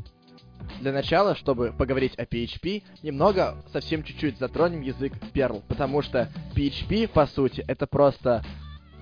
Для 0.80 0.92
начала, 0.92 1.36
чтобы 1.36 1.72
поговорить 1.72 2.18
о 2.18 2.24
PHP, 2.24 2.82
немного, 3.02 3.56
совсем 3.72 4.02
чуть-чуть 4.02 4.38
затронем 4.38 4.80
язык 4.82 5.12
Perl, 5.32 5.62
потому 5.68 6.02
что 6.02 6.28
PHP, 6.54 7.08
по 7.08 7.26
сути, 7.26 7.64
это 7.66 7.86
просто 7.86 8.44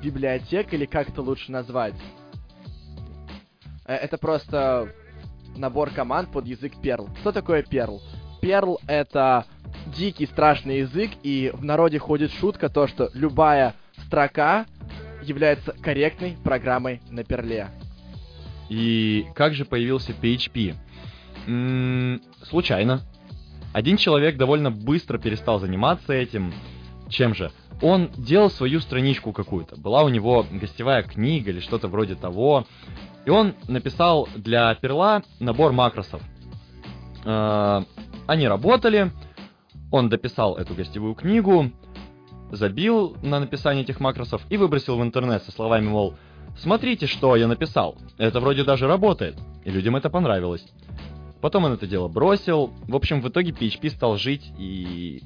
библиотека, 0.02 0.76
или 0.76 0.84
как 0.84 1.08
это 1.08 1.22
лучше 1.22 1.50
назвать? 1.50 1.94
Э, 3.86 3.94
это 3.94 4.18
просто 4.18 4.92
набор 5.56 5.90
команд 5.90 6.30
под 6.30 6.46
язык 6.46 6.74
Perl. 6.82 7.08
Что 7.20 7.32
такое 7.32 7.62
Perl? 7.62 8.00
Perl— 8.42 8.76
это 8.86 9.46
дикий, 9.86 10.26
страшный 10.26 10.80
язык, 10.80 11.10
и 11.22 11.50
в 11.54 11.64
народе 11.64 11.98
ходит 11.98 12.32
шутка 12.32 12.68
то, 12.68 12.86
что 12.86 13.10
любая 13.14 13.74
строка 14.06 14.66
является 15.22 15.72
корректной 15.72 16.36
программой 16.42 17.00
на 17.10 17.24
перле. 17.24 17.68
И 18.68 19.26
как 19.34 19.54
же 19.54 19.64
появился 19.64 20.12
PHP? 20.12 20.74
М 21.46 22.14
-м, 22.16 22.22
случайно. 22.42 23.02
Один 23.72 23.96
человек 23.96 24.36
довольно 24.36 24.70
быстро 24.70 25.18
перестал 25.18 25.58
заниматься 25.58 26.12
этим. 26.12 26.52
Чем 27.08 27.34
же? 27.34 27.50
Он 27.82 28.08
делал 28.16 28.50
свою 28.50 28.80
страничку 28.80 29.32
какую-то. 29.32 29.76
Была 29.76 30.04
у 30.04 30.08
него 30.08 30.46
гостевая 30.50 31.02
книга 31.02 31.50
или 31.50 31.60
что-то 31.60 31.88
вроде 31.88 32.14
того. 32.14 32.66
И 33.26 33.30
он 33.30 33.54
написал 33.68 34.28
для 34.36 34.74
перла 34.76 35.22
набор 35.40 35.72
макросов. 35.72 36.22
Э, 37.24 37.82
они 38.26 38.48
работали, 38.48 39.10
он 39.94 40.08
дописал 40.08 40.56
эту 40.56 40.74
гостевую 40.74 41.14
книгу, 41.14 41.70
забил 42.50 43.16
на 43.22 43.38
написание 43.38 43.84
этих 43.84 44.00
макросов 44.00 44.42
и 44.50 44.56
выбросил 44.56 44.98
в 44.98 45.02
интернет 45.02 45.44
со 45.44 45.52
словами, 45.52 45.86
мол, 45.86 46.16
смотрите, 46.58 47.06
что 47.06 47.36
я 47.36 47.46
написал, 47.46 47.96
это 48.18 48.40
вроде 48.40 48.64
даже 48.64 48.88
работает, 48.88 49.38
и 49.64 49.70
людям 49.70 49.94
это 49.94 50.10
понравилось. 50.10 50.66
Потом 51.40 51.66
он 51.66 51.74
это 51.74 51.86
дело 51.86 52.08
бросил, 52.08 52.72
в 52.88 52.96
общем, 52.96 53.20
в 53.20 53.28
итоге 53.28 53.52
PHP 53.52 53.90
стал 53.90 54.16
жить 54.16 54.52
и 54.58 55.22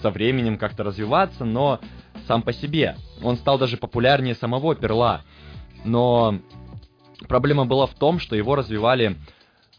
со 0.00 0.10
временем 0.10 0.56
как-то 0.56 0.82
развиваться, 0.82 1.44
но 1.44 1.78
сам 2.26 2.40
по 2.40 2.54
себе. 2.54 2.96
Он 3.22 3.36
стал 3.36 3.58
даже 3.58 3.76
популярнее 3.76 4.34
самого 4.34 4.74
перла. 4.74 5.24
Но 5.84 6.38
проблема 7.28 7.66
была 7.66 7.86
в 7.86 7.92
том, 7.94 8.18
что 8.18 8.34
его 8.34 8.54
развивали 8.54 9.18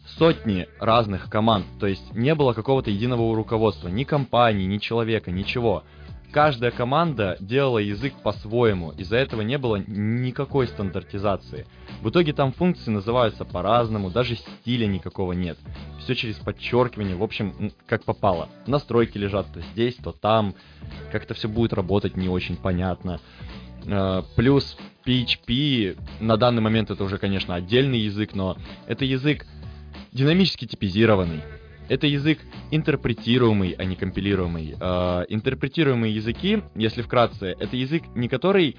сотни 0.06 0.68
разных 0.78 1.28
команд, 1.28 1.66
то 1.80 1.86
есть 1.86 2.14
не 2.14 2.34
было 2.34 2.52
какого-то 2.52 2.90
единого 2.90 3.34
руководства, 3.34 3.88
ни 3.88 4.04
компании, 4.04 4.66
ни 4.66 4.78
человека, 4.78 5.30
ничего. 5.30 5.84
Каждая 6.30 6.72
команда 6.72 7.36
делала 7.38 7.78
язык 7.78 8.12
по-своему, 8.22 8.90
из-за 8.90 9.16
этого 9.16 9.42
не 9.42 9.56
было 9.56 9.76
никакой 9.76 10.66
стандартизации. 10.66 11.64
В 12.02 12.10
итоге 12.10 12.32
там 12.32 12.52
функции 12.52 12.90
называются 12.90 13.44
по-разному, 13.44 14.10
даже 14.10 14.34
стиля 14.34 14.86
никакого 14.86 15.32
нет. 15.32 15.56
Все 16.00 16.16
через 16.16 16.34
подчеркивание, 16.36 17.14
в 17.14 17.22
общем, 17.22 17.72
как 17.86 18.02
попало. 18.02 18.48
Настройки 18.66 19.16
лежат 19.16 19.46
то 19.54 19.60
здесь, 19.60 19.94
то 19.94 20.10
там, 20.10 20.56
как-то 21.12 21.34
все 21.34 21.48
будет 21.48 21.72
работать 21.72 22.16
не 22.16 22.28
очень 22.28 22.56
понятно. 22.56 23.20
А, 23.86 24.24
плюс 24.34 24.76
PHP 25.06 25.96
на 26.18 26.36
данный 26.36 26.62
момент 26.62 26.90
это 26.90 27.04
уже, 27.04 27.18
конечно, 27.18 27.54
отдельный 27.54 28.00
язык, 28.00 28.34
но 28.34 28.56
это 28.88 29.04
язык 29.04 29.46
динамически 30.14 30.66
типизированный. 30.66 31.42
Это 31.88 32.06
язык 32.06 32.38
интерпретируемый, 32.70 33.72
а 33.72 33.84
не 33.84 33.94
компилируемый. 33.94 34.74
Э, 34.80 35.24
интерпретируемые 35.28 36.14
языки, 36.14 36.62
если 36.74 37.02
вкратце, 37.02 37.54
это 37.58 37.76
язык, 37.76 38.04
не 38.14 38.28
который 38.28 38.76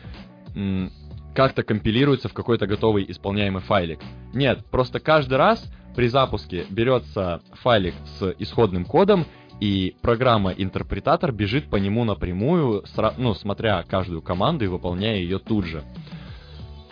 м, 0.56 0.92
как-то 1.36 1.64
компилируется 1.64 2.30
в 2.30 2.34
какой-то 2.34 2.66
готовый 2.66 3.06
исполняемый 3.10 3.62
файлик. 3.62 4.00
Нет, 4.34 4.66
просто 4.72 5.00
каждый 5.00 5.38
раз 5.38 5.64
при 5.96 6.08
запуске 6.08 6.66
берется 6.70 7.42
файлик 7.62 7.94
с 8.18 8.34
исходным 8.40 8.86
кодом, 8.86 9.26
и 9.62 9.96
программа-интерпретатор 10.02 11.32
бежит 11.32 11.70
по 11.70 11.78
нему 11.78 12.04
напрямую, 12.04 12.84
ну, 13.18 13.34
смотря 13.34 13.84
каждую 13.84 14.22
команду 14.22 14.66
и 14.66 14.68
выполняя 14.68 15.18
ее 15.18 15.40
тут 15.40 15.66
же. 15.66 15.84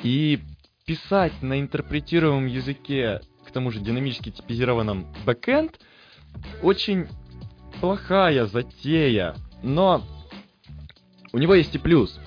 И 0.02 0.40
писать 0.86 1.34
на 1.42 1.60
интерпретируемом 1.60 2.46
языке 2.46 3.22
тому 3.54 3.72
же 3.72 3.80
динамически 3.80 4.32
типизированном 4.32 5.08
бэкэнд, 5.26 5.80
очень 6.62 7.08
плохая 7.80 8.46
затея, 8.46 9.36
но 9.62 10.04
у 11.32 11.38
него 11.38 11.54
есть 11.56 11.74
и 11.76 11.80
плюс. 11.80 12.20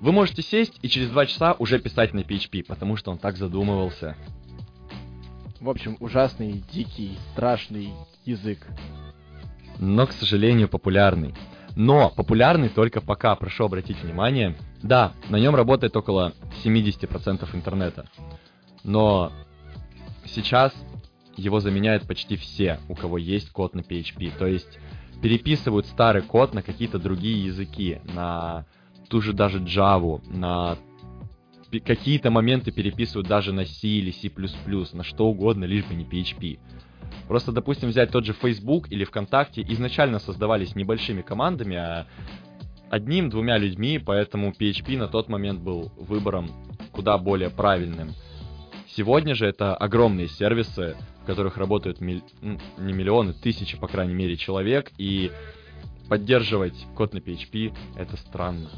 Вы 0.00 0.12
можете 0.12 0.42
сесть 0.42 0.78
и 0.82 0.88
через 0.88 1.10
два 1.10 1.26
часа 1.26 1.54
уже 1.58 1.78
писать 1.78 2.14
на 2.14 2.20
PHP, 2.20 2.64
потому 2.64 2.96
что 2.96 3.10
он 3.10 3.18
так 3.18 3.36
задумывался. 3.36 4.16
В 5.60 5.68
общем, 5.68 5.96
ужасный, 5.98 6.62
дикий, 6.72 7.18
страшный 7.32 7.92
язык. 8.24 8.64
Но, 9.78 10.06
к 10.06 10.12
сожалению, 10.12 10.68
популярный. 10.68 11.34
Но 11.74 12.10
популярный 12.10 12.68
только 12.68 13.00
пока, 13.00 13.34
прошу 13.34 13.64
обратить 13.64 14.00
внимание. 14.02 14.56
Да, 14.82 15.12
на 15.28 15.36
нем 15.36 15.54
работает 15.56 15.96
около 15.96 16.32
70% 16.64 17.48
интернета. 17.54 18.08
Но 18.84 19.32
сейчас 20.28 20.72
его 21.36 21.60
заменяют 21.60 22.06
почти 22.06 22.36
все, 22.36 22.78
у 22.88 22.94
кого 22.94 23.18
есть 23.18 23.50
код 23.50 23.74
на 23.74 23.80
PHP. 23.80 24.32
То 24.38 24.46
есть 24.46 24.78
переписывают 25.22 25.86
старый 25.86 26.22
код 26.22 26.54
на 26.54 26.62
какие-то 26.62 26.98
другие 26.98 27.44
языки, 27.44 28.00
на 28.14 28.66
ту 29.08 29.20
же 29.20 29.32
даже 29.32 29.58
Java, 29.58 30.20
на 30.28 30.76
какие-то 31.84 32.30
моменты 32.30 32.72
переписывают 32.72 33.28
даже 33.28 33.52
на 33.52 33.66
C 33.66 33.88
или 33.88 34.10
C++, 34.10 34.30
на 34.92 35.04
что 35.04 35.26
угодно, 35.26 35.64
лишь 35.64 35.84
бы 35.84 35.94
не 35.94 36.04
PHP. 36.04 36.58
Просто, 37.26 37.52
допустим, 37.52 37.90
взять 37.90 38.10
тот 38.10 38.24
же 38.24 38.32
Facebook 38.32 38.90
или 38.90 39.04
ВКонтакте, 39.04 39.62
изначально 39.68 40.18
создавались 40.18 40.74
небольшими 40.74 41.22
командами, 41.22 41.76
а 41.76 42.06
одним-двумя 42.90 43.58
людьми, 43.58 43.98
поэтому 43.98 44.52
PHP 44.52 44.96
на 44.96 45.08
тот 45.08 45.28
момент 45.28 45.60
был 45.60 45.92
выбором 45.96 46.50
куда 46.90 47.18
более 47.18 47.50
правильным. 47.50 48.14
Сегодня 48.96 49.34
же 49.34 49.46
это 49.46 49.74
огромные 49.74 50.28
сервисы, 50.28 50.96
в 51.22 51.26
которых 51.26 51.56
работают 51.56 52.00
миль... 52.00 52.22
не 52.42 52.92
миллионы, 52.92 53.32
тысячи, 53.32 53.76
по 53.76 53.86
крайней 53.86 54.14
мере, 54.14 54.36
человек, 54.36 54.92
и 54.98 55.30
поддерживать 56.08 56.74
код 56.96 57.12
на 57.12 57.18
PHP 57.18 57.74
это 57.96 58.16
странно 58.16 58.70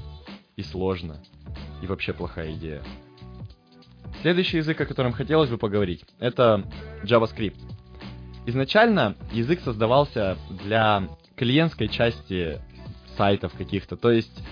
и 0.57 0.62
сложно, 0.62 1.23
и 1.83 1.87
вообще 1.87 2.12
плохая 2.12 2.53
идея. 2.53 2.83
Следующий 4.23 4.59
язык, 4.59 4.81
о 4.81 4.87
котором 4.87 5.12
хотелось 5.12 5.49
бы 5.49 5.57
поговорить, 5.57 6.05
это 6.18 6.64
JavaScript. 7.05 7.59
Изначально 8.46 9.16
язык 9.33 9.61
создавался 9.61 10.37
для 10.51 11.09
клиентской 11.37 11.88
части 11.88 12.61
сайтов 13.16 13.53
каких-то, 13.57 13.96
то 13.96 14.11
есть 14.11 14.42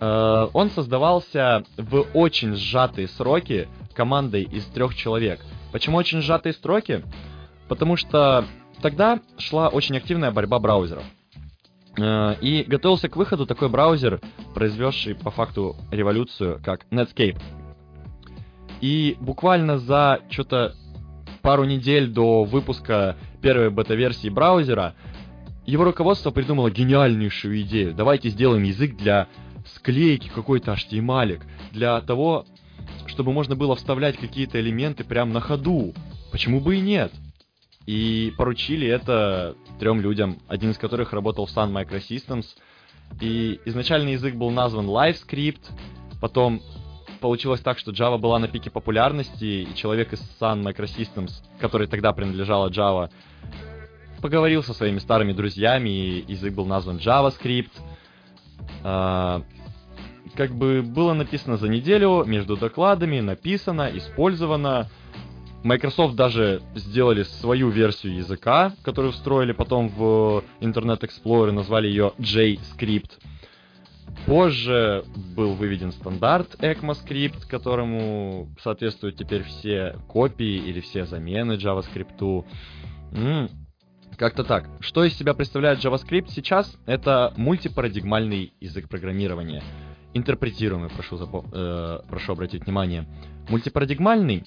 э, 0.00 0.48
он 0.52 0.70
создавался 0.70 1.64
в 1.76 2.06
очень 2.14 2.54
сжатые 2.54 3.08
сроки, 3.08 3.68
командой 3.92 4.42
из 4.42 4.64
трех 4.66 4.94
человек. 4.94 5.40
Почему 5.72 5.96
очень 5.96 6.20
сжатые 6.20 6.52
строки? 6.52 7.04
Потому 7.68 7.96
что 7.96 8.44
тогда 8.80 9.20
шла 9.38 9.68
очень 9.68 9.96
активная 9.96 10.30
борьба 10.30 10.58
браузеров. 10.58 11.04
Э, 11.98 12.34
и 12.40 12.64
готовился 12.64 13.08
к 13.08 13.16
выходу 13.16 13.46
такой 13.46 13.68
браузер, 13.68 14.20
произведший 14.54 15.14
по 15.14 15.30
факту 15.30 15.76
революцию, 15.90 16.60
как 16.64 16.86
Netscape. 16.90 17.40
И 18.80 19.16
буквально 19.20 19.78
за 19.78 20.20
что-то 20.30 20.74
пару 21.42 21.64
недель 21.64 22.08
до 22.08 22.44
выпуска 22.44 23.16
первой 23.40 23.70
бета-версии 23.70 24.28
браузера 24.28 24.94
его 25.66 25.84
руководство 25.84 26.30
придумало 26.30 26.70
гениальнейшую 26.70 27.60
идею. 27.62 27.94
Давайте 27.94 28.30
сделаем 28.30 28.64
язык 28.64 28.96
для 28.96 29.28
склейки 29.74 30.28
какой-то 30.28 30.72
HTML, 30.72 31.40
для 31.70 32.00
того, 32.00 32.46
чтобы 33.12 33.32
можно 33.32 33.54
было 33.54 33.76
вставлять 33.76 34.16
какие-то 34.16 34.58
элементы 34.58 35.04
прямо 35.04 35.32
на 35.32 35.40
ходу. 35.40 35.94
Почему 36.32 36.60
бы 36.60 36.76
и 36.76 36.80
нет? 36.80 37.12
И 37.86 38.32
поручили 38.38 38.88
это 38.88 39.54
трем 39.78 40.00
людям, 40.00 40.38
один 40.48 40.70
из 40.70 40.78
которых 40.78 41.12
работал 41.12 41.46
в 41.46 41.50
Sun 41.50 41.72
Microsystems. 41.72 42.46
И 43.20 43.60
изначальный 43.66 44.12
язык 44.12 44.34
был 44.34 44.50
назван 44.50 44.86
LiveScript, 44.86 45.60
потом 46.20 46.62
получилось 47.20 47.60
так, 47.60 47.78
что 47.78 47.92
Java 47.92 48.16
была 48.16 48.38
на 48.38 48.48
пике 48.48 48.70
популярности, 48.70 49.44
и 49.44 49.74
человек 49.74 50.14
из 50.14 50.20
Sun 50.40 50.62
Microsystems, 50.62 51.32
который 51.60 51.88
тогда 51.88 52.14
принадлежала 52.14 52.70
Java, 52.70 53.10
поговорил 54.22 54.62
со 54.62 54.72
своими 54.72 54.98
старыми 54.98 55.32
друзьями, 55.32 55.90
и 55.90 56.32
язык 56.32 56.54
был 56.54 56.64
назван 56.64 56.96
JavaScript. 56.96 57.72
Как 60.34 60.50
бы 60.52 60.82
было 60.82 61.12
написано 61.12 61.58
за 61.58 61.68
неделю, 61.68 62.24
между 62.24 62.56
докладами, 62.56 63.20
написано, 63.20 63.90
использовано. 63.94 64.88
Microsoft 65.62 66.16
даже 66.16 66.62
сделали 66.74 67.22
свою 67.22 67.68
версию 67.68 68.16
языка, 68.16 68.72
которую 68.82 69.12
встроили 69.12 69.52
потом 69.52 69.88
в 69.88 70.42
Internet 70.60 71.02
Explorer, 71.02 71.52
назвали 71.52 71.86
ее 71.86 72.12
JScript. 72.18 73.10
Позже 74.26 75.04
был 75.36 75.52
выведен 75.52 75.92
стандарт 75.92 76.56
ECMAScript, 76.60 77.46
которому 77.48 78.48
соответствуют 78.60 79.16
теперь 79.16 79.42
все 79.44 79.96
копии 80.08 80.56
или 80.56 80.80
все 80.80 81.04
замены 81.04 81.52
JavaScript. 81.52 82.44
Как-то 84.16 84.44
так. 84.44 84.68
Что 84.80 85.04
из 85.04 85.14
себя 85.14 85.34
представляет 85.34 85.84
JavaScript 85.84 86.30
сейчас? 86.30 86.76
Это 86.86 87.32
мультипарадигмальный 87.36 88.52
язык 88.60 88.88
программирования 88.88 89.62
интерпретируемый, 90.14 90.90
прошу, 90.90 91.16
запо- 91.16 91.46
э, 91.52 92.00
прошу 92.08 92.32
обратить 92.32 92.64
внимание. 92.64 93.06
Мультипарадигмальный, 93.48 94.44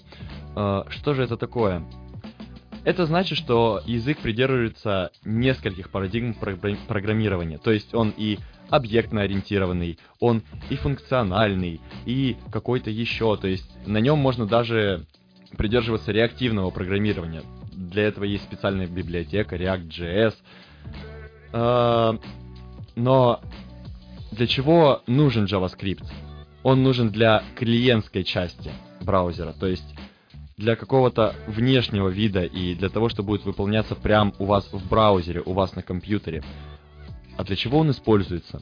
э, 0.56 0.84
что 0.90 1.14
же 1.14 1.24
это 1.24 1.38
такое? 1.38 1.84
Это 2.84 3.08
значит, 3.08 3.38
что 3.38 3.82
язык 3.86 4.20
придерживается 4.20 5.12
нескольких 5.24 5.90
парадигм 5.90 6.36
программирования. 6.36 7.58
То 7.58 7.72
есть 7.72 7.96
он 7.96 8.14
и 8.16 8.38
объектно 8.70 9.22
ориентированный, 9.22 9.98
он 10.20 10.44
и 10.70 10.76
функциональный, 10.76 11.82
и 12.06 12.38
какой-то 12.52 12.92
еще. 12.92 13.38
То 13.38 13.48
есть 13.48 13.70
на 13.88 13.98
нем 13.98 14.20
можно 14.20 14.46
даже 14.46 15.08
придерживаться 15.58 16.12
реактивного 16.12 16.70
программирования. 16.70 17.42
Для 17.72 18.04
этого 18.04 18.24
есть 18.24 18.44
специальная 18.44 18.88
библиотека 18.88 19.56
React.js. 19.56 20.36
А, 21.54 22.20
но 22.96 23.42
для 24.36 24.48
чего 24.48 25.02
нужен 25.08 25.46
JavaScript? 25.46 26.06
Он 26.64 26.84
нужен 26.84 27.10
для 27.10 27.44
клиентской 27.56 28.24
части 28.24 28.72
браузера, 29.02 29.54
то 29.54 29.68
есть 29.68 29.96
для 30.58 30.76
какого-то 30.76 31.36
внешнего 31.48 32.10
вида 32.10 32.44
и 32.44 32.76
для 32.76 32.90
того, 32.90 33.10
что 33.10 33.24
будет 33.24 33.46
выполняться 33.46 33.96
прямо 33.96 34.34
у 34.40 34.46
вас 34.46 34.72
в 34.72 34.90
браузере, 34.90 35.42
у 35.46 35.54
вас 35.54 35.76
на 35.76 35.82
компьютере. 35.82 36.44
А 37.38 37.44
для 37.44 37.56
чего 37.56 37.80
он 37.80 37.92
используется? 37.92 38.62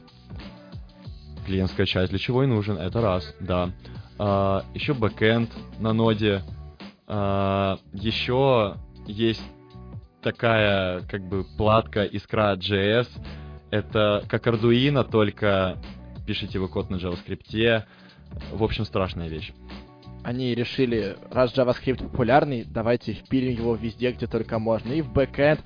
Клиентская 1.46 1.86
часть 1.86 2.10
для 2.10 2.18
чего 2.18 2.42
и 2.42 2.46
нужен, 2.46 2.78
это 2.78 3.00
раз, 3.00 3.34
да. 3.38 3.70
А, 4.18 4.64
еще 4.74 4.94
бэкэнд 4.94 5.50
на 5.78 5.92
ноде. 5.92 6.42
А, 7.06 7.78
еще 7.92 8.76
есть 9.06 9.42
такая 10.22 11.00
как 11.02 11.22
бы 11.28 11.44
платка 11.56 12.04
Искра.js. 12.04 13.08
Это 13.74 14.22
как 14.28 14.46
Arduino, 14.46 15.02
только 15.02 15.78
пишете 16.24 16.60
вы 16.60 16.68
код 16.68 16.90
на 16.90 16.94
JavaScript. 16.94 17.82
В 18.52 18.62
общем, 18.62 18.84
страшная 18.84 19.28
вещь 19.28 19.52
они 20.22 20.54
решили, 20.54 21.16
раз 21.30 21.52
JavaScript 21.52 21.98
популярный, 22.04 22.64
давайте 22.64 23.12
впилим 23.12 23.52
его 23.52 23.74
везде, 23.74 24.10
где 24.10 24.26
только 24.26 24.58
можно. 24.58 24.90
И 24.92 25.02
в 25.02 25.12
бэкэнд 25.12 25.60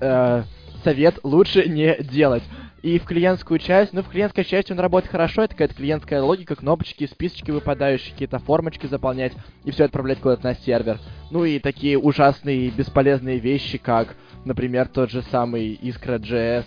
э, 0.00 0.42
совет 0.82 1.20
лучше 1.22 1.68
не 1.68 1.96
делать. 2.02 2.42
И 2.82 2.98
в 2.98 3.04
клиентскую 3.04 3.60
часть, 3.60 3.92
ну, 3.92 4.02
в 4.02 4.08
клиентской 4.08 4.44
части 4.44 4.72
он 4.72 4.80
работает 4.80 5.12
хорошо, 5.12 5.42
это 5.42 5.54
какая-то 5.54 5.74
клиентская 5.74 6.20
логика, 6.20 6.56
кнопочки, 6.56 7.06
списочки 7.06 7.52
выпадающие, 7.52 8.12
какие-то 8.12 8.40
формочки 8.40 8.86
заполнять, 8.86 9.34
и 9.64 9.70
все 9.70 9.84
отправлять 9.84 10.18
куда-то 10.18 10.44
на 10.44 10.54
сервер. 10.54 10.98
Ну 11.30 11.44
и 11.44 11.60
такие 11.60 11.96
ужасные 11.96 12.70
бесполезные 12.70 13.38
вещи, 13.38 13.78
как, 13.78 14.16
например, 14.44 14.88
тот 14.88 15.10
же 15.10 15.22
самый 15.22 15.74
Искра.js, 15.74 16.64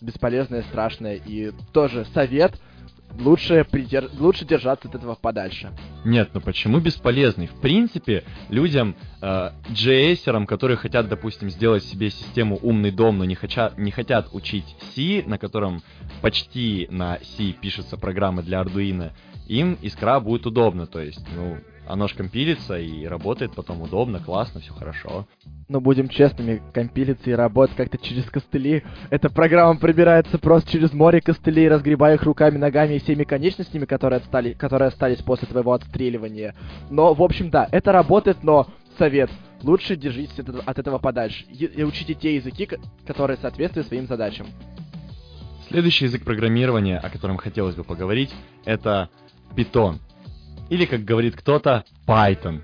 бесполезное, 0.00 0.62
страшное, 0.62 1.14
и 1.16 1.52
тоже 1.72 2.04
совет— 2.14 2.60
лучше, 3.18 3.64
придер... 3.70 4.10
лучше 4.18 4.44
держаться 4.44 4.88
от 4.88 4.94
этого 4.94 5.14
подальше. 5.14 5.70
Нет, 6.04 6.30
ну 6.34 6.40
почему 6.40 6.80
бесполезный? 6.80 7.46
В 7.46 7.60
принципе, 7.60 8.24
людям, 8.48 8.96
э, 9.20 9.50
JS-ерам, 9.70 10.46
которые 10.46 10.76
хотят, 10.76 11.08
допустим, 11.08 11.50
сделать 11.50 11.84
себе 11.84 12.10
систему 12.10 12.58
умный 12.62 12.90
дом, 12.90 13.18
но 13.18 13.24
не, 13.24 13.34
хотят, 13.34 13.78
не 13.78 13.90
хотят 13.90 14.28
учить 14.32 14.76
C, 14.94 15.22
на 15.26 15.38
котором 15.38 15.82
почти 16.20 16.88
на 16.90 17.18
C 17.22 17.52
пишется 17.52 17.96
программы 17.96 18.42
для 18.42 18.62
Arduino, 18.62 19.12
им 19.46 19.78
Искра 19.82 20.20
будет 20.20 20.46
удобно. 20.46 20.86
То 20.86 21.00
есть, 21.00 21.24
ну, 21.34 21.58
оно 21.86 22.08
же 22.08 22.14
компилится 22.14 22.78
и 22.78 23.06
работает 23.06 23.52
потом 23.54 23.82
удобно, 23.82 24.20
классно, 24.20 24.60
все 24.60 24.72
хорошо. 24.72 25.26
Но 25.68 25.80
будем 25.80 26.08
честными, 26.08 26.62
компилится 26.72 27.30
и 27.30 27.34
работает 27.34 27.76
как-то 27.76 27.98
через 27.98 28.24
костыли. 28.24 28.82
Эта 29.10 29.30
программа 29.30 29.78
пробирается 29.78 30.38
просто 30.38 30.70
через 30.70 30.92
море 30.92 31.20
костылей, 31.20 31.68
разгребая 31.68 32.14
их 32.14 32.22
руками, 32.22 32.58
ногами 32.58 32.94
и 32.94 32.98
всеми 32.98 33.24
конечностями, 33.24 33.84
которые, 33.84 34.18
отстали, 34.18 34.52
которые 34.52 34.88
остались 34.88 35.18
после 35.18 35.48
твоего 35.48 35.72
отстреливания. 35.72 36.54
Но, 36.90 37.14
в 37.14 37.22
общем, 37.22 37.50
да, 37.50 37.68
это 37.70 37.92
работает, 37.92 38.42
но 38.42 38.66
совет. 38.98 39.30
Лучше 39.62 39.96
держитесь 39.96 40.38
от, 40.38 40.48
от 40.66 40.78
этого 40.78 40.98
подальше. 40.98 41.44
И, 41.46 41.82
учите 41.82 42.14
те 42.14 42.36
языки, 42.36 42.68
которые 43.06 43.36
соответствуют 43.38 43.88
своим 43.88 44.06
задачам. 44.06 44.46
Следующий 45.68 46.04
язык 46.04 46.24
программирования, 46.24 46.98
о 46.98 47.08
котором 47.08 47.38
хотелось 47.38 47.74
бы 47.74 47.84
поговорить, 47.84 48.30
это 48.64 49.08
Python. 49.56 49.96
Или, 50.70 50.86
как 50.86 51.04
говорит 51.04 51.36
кто-то, 51.36 51.84
Python. 52.06 52.62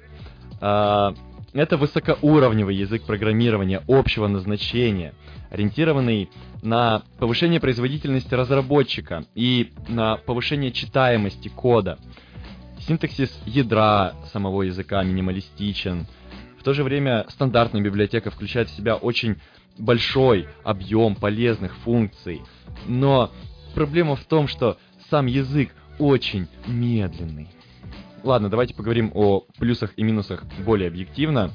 А, 0.61 1.15
это 1.53 1.77
высокоуровневый 1.77 2.77
язык 2.77 3.03
программирования 3.03 3.83
общего 3.89 4.29
назначения, 4.29 5.15
ориентированный 5.51 6.31
на 6.63 7.03
повышение 7.19 7.61
производительности 7.61 8.35
разработчика 8.35 9.25
и 9.35 9.73
на 9.89 10.17
повышение 10.17 10.71
читаемости 10.71 11.49
кода. 11.49 11.99
Синтаксис 12.87 13.37
ядра 13.47 14.15
самого 14.33 14.63
языка 14.63 15.03
минималистичен. 15.03 16.07
В 16.59 16.63
то 16.63 16.73
же 16.73 16.85
время 16.85 17.27
стандартная 17.29 17.81
библиотека 17.81 18.31
включает 18.31 18.69
в 18.69 18.77
себя 18.77 18.95
очень 18.95 19.37
большой 19.79 20.47
объем 20.63 21.15
полезных 21.15 21.75
функций. 21.79 22.43
Но 22.87 23.31
проблема 23.75 24.17
в 24.17 24.25
том, 24.25 24.47
что 24.47 24.79
сам 25.11 25.27
язык 25.27 25.71
очень 25.99 26.47
медленный. 26.67 27.49
Ладно, 28.23 28.51
давайте 28.51 28.75
поговорим 28.75 29.11
о 29.15 29.47
плюсах 29.59 29.93
и 29.97 30.03
минусах 30.03 30.45
более 30.65 30.89
объективно. 30.89 31.53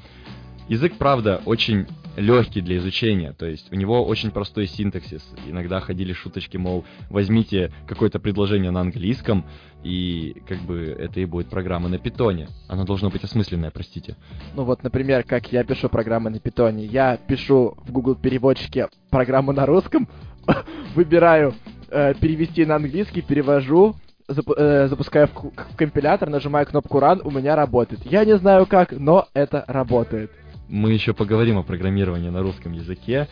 Язык, 0.68 0.94
правда, 0.98 1.40
очень 1.44 1.86
легкий 2.16 2.60
для 2.60 2.78
изучения, 2.78 3.32
то 3.32 3.46
есть 3.46 3.70
у 3.72 3.76
него 3.76 4.04
очень 4.04 4.30
простой 4.30 4.66
синтаксис. 4.66 5.22
Иногда 5.46 5.80
ходили 5.80 6.12
шуточки, 6.12 6.56
мол, 6.56 6.84
возьмите 7.08 7.72
какое-то 7.86 8.18
предложение 8.18 8.70
на 8.70 8.80
английском, 8.80 9.44
и 9.84 10.42
как 10.48 10.58
бы 10.58 10.96
это 10.98 11.20
и 11.20 11.24
будет 11.24 11.48
программа 11.48 11.88
на 11.88 11.98
питоне. 11.98 12.48
Оно 12.66 12.84
должно 12.84 13.10
быть 13.10 13.22
осмысленное, 13.22 13.70
простите. 13.70 14.16
Ну 14.54 14.64
вот, 14.64 14.82
например, 14.82 15.22
как 15.22 15.52
я 15.52 15.62
пишу 15.62 15.88
программы 15.88 16.30
на 16.30 16.40
питоне. 16.40 16.84
Я 16.84 17.16
пишу 17.16 17.76
в 17.86 17.92
Google 17.92 18.16
переводчике 18.16 18.88
программу 19.10 19.52
на 19.52 19.66
русском, 19.66 20.08
выбираю 20.96 21.54
э, 21.90 22.14
перевести 22.14 22.64
на 22.64 22.76
английский, 22.76 23.22
перевожу, 23.22 23.94
зап 24.28 24.50
э, 24.56 24.88
запускаю 24.88 25.28
в, 25.28 25.50
в 25.50 25.76
компилятор, 25.76 26.28
нажимаю 26.28 26.66
кнопку 26.66 26.98
Run, 26.98 27.20
у 27.24 27.30
меня 27.30 27.56
работает. 27.56 28.04
Я 28.04 28.24
не 28.24 28.36
знаю 28.36 28.66
как, 28.66 28.92
но 28.92 29.28
это 29.34 29.64
работает. 29.66 30.30
Мы 30.68 30.92
еще 30.92 31.14
поговорим 31.14 31.58
о 31.58 31.62
программировании 31.62 32.30
на 32.30 32.42
русском 32.42 32.72
языке. 32.72 33.28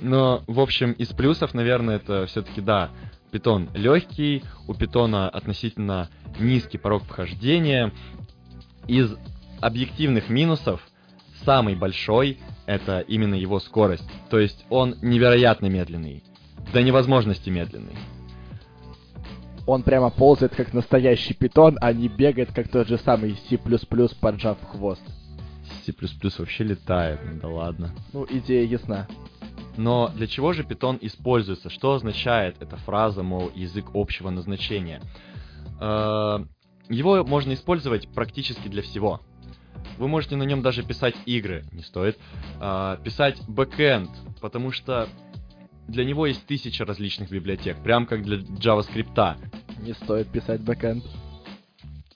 Но, 0.00 0.42
в 0.46 0.60
общем, 0.60 0.92
из 0.92 1.08
плюсов, 1.08 1.52
наверное, 1.52 1.96
это 1.96 2.24
все-таки, 2.26 2.62
да, 2.62 2.90
питон 3.30 3.68
легкий, 3.74 4.42
у 4.66 4.74
питона 4.74 5.28
относительно 5.28 6.08
низкий 6.38 6.78
порог 6.78 7.04
вхождения. 7.04 7.92
Из 8.86 9.14
объективных 9.60 10.30
минусов 10.30 10.80
самый 11.44 11.74
большой 11.74 12.38
это 12.64 13.00
именно 13.00 13.34
его 13.34 13.60
скорость. 13.60 14.08
То 14.30 14.38
есть 14.38 14.64
он 14.70 14.96
невероятно 15.02 15.66
медленный. 15.66 16.24
До 16.72 16.82
невозможности 16.82 17.50
медленный 17.50 17.96
он 19.66 19.82
прямо 19.82 20.10
ползает 20.10 20.54
как 20.54 20.72
настоящий 20.72 21.34
питон, 21.34 21.76
а 21.80 21.92
не 21.92 22.08
бегает 22.08 22.52
как 22.52 22.68
тот 22.68 22.88
же 22.88 22.98
самый 22.98 23.36
C++, 23.48 23.58
поджав 24.20 24.58
хвост. 24.70 25.02
C++ 25.84 25.94
вообще 26.38 26.64
летает, 26.64 27.20
ну 27.24 27.40
да 27.40 27.48
ладно. 27.48 27.94
Ну, 28.12 28.26
идея 28.28 28.66
ясна. 28.66 29.06
Но 29.76 30.10
для 30.14 30.26
чего 30.26 30.52
же 30.52 30.64
питон 30.64 30.98
используется? 31.00 31.70
Что 31.70 31.94
означает 31.94 32.56
эта 32.60 32.76
фраза, 32.76 33.22
мол, 33.22 33.50
язык 33.54 33.86
общего 33.94 34.30
назначения? 34.30 35.00
Э, 35.80 36.44
его 36.88 37.24
можно 37.24 37.54
использовать 37.54 38.08
практически 38.08 38.68
для 38.68 38.82
всего. 38.82 39.20
Вы 39.96 40.08
можете 40.08 40.36
на 40.36 40.42
нем 40.42 40.62
даже 40.62 40.82
писать 40.82 41.14
игры, 41.24 41.64
не 41.72 41.82
стоит. 41.82 42.18
Э, 42.60 42.98
писать 43.02 43.40
бэкэнд, 43.46 44.10
потому 44.40 44.72
что 44.72 45.08
для 45.90 46.04
него 46.04 46.26
есть 46.26 46.46
тысяча 46.46 46.84
различных 46.84 47.30
библиотек, 47.30 47.76
прям 47.82 48.06
как 48.06 48.22
для 48.22 48.38
JavaScript. 48.38 49.36
Не 49.80 49.92
стоит 49.94 50.28
писать 50.28 50.60
бэкэнд. 50.60 51.04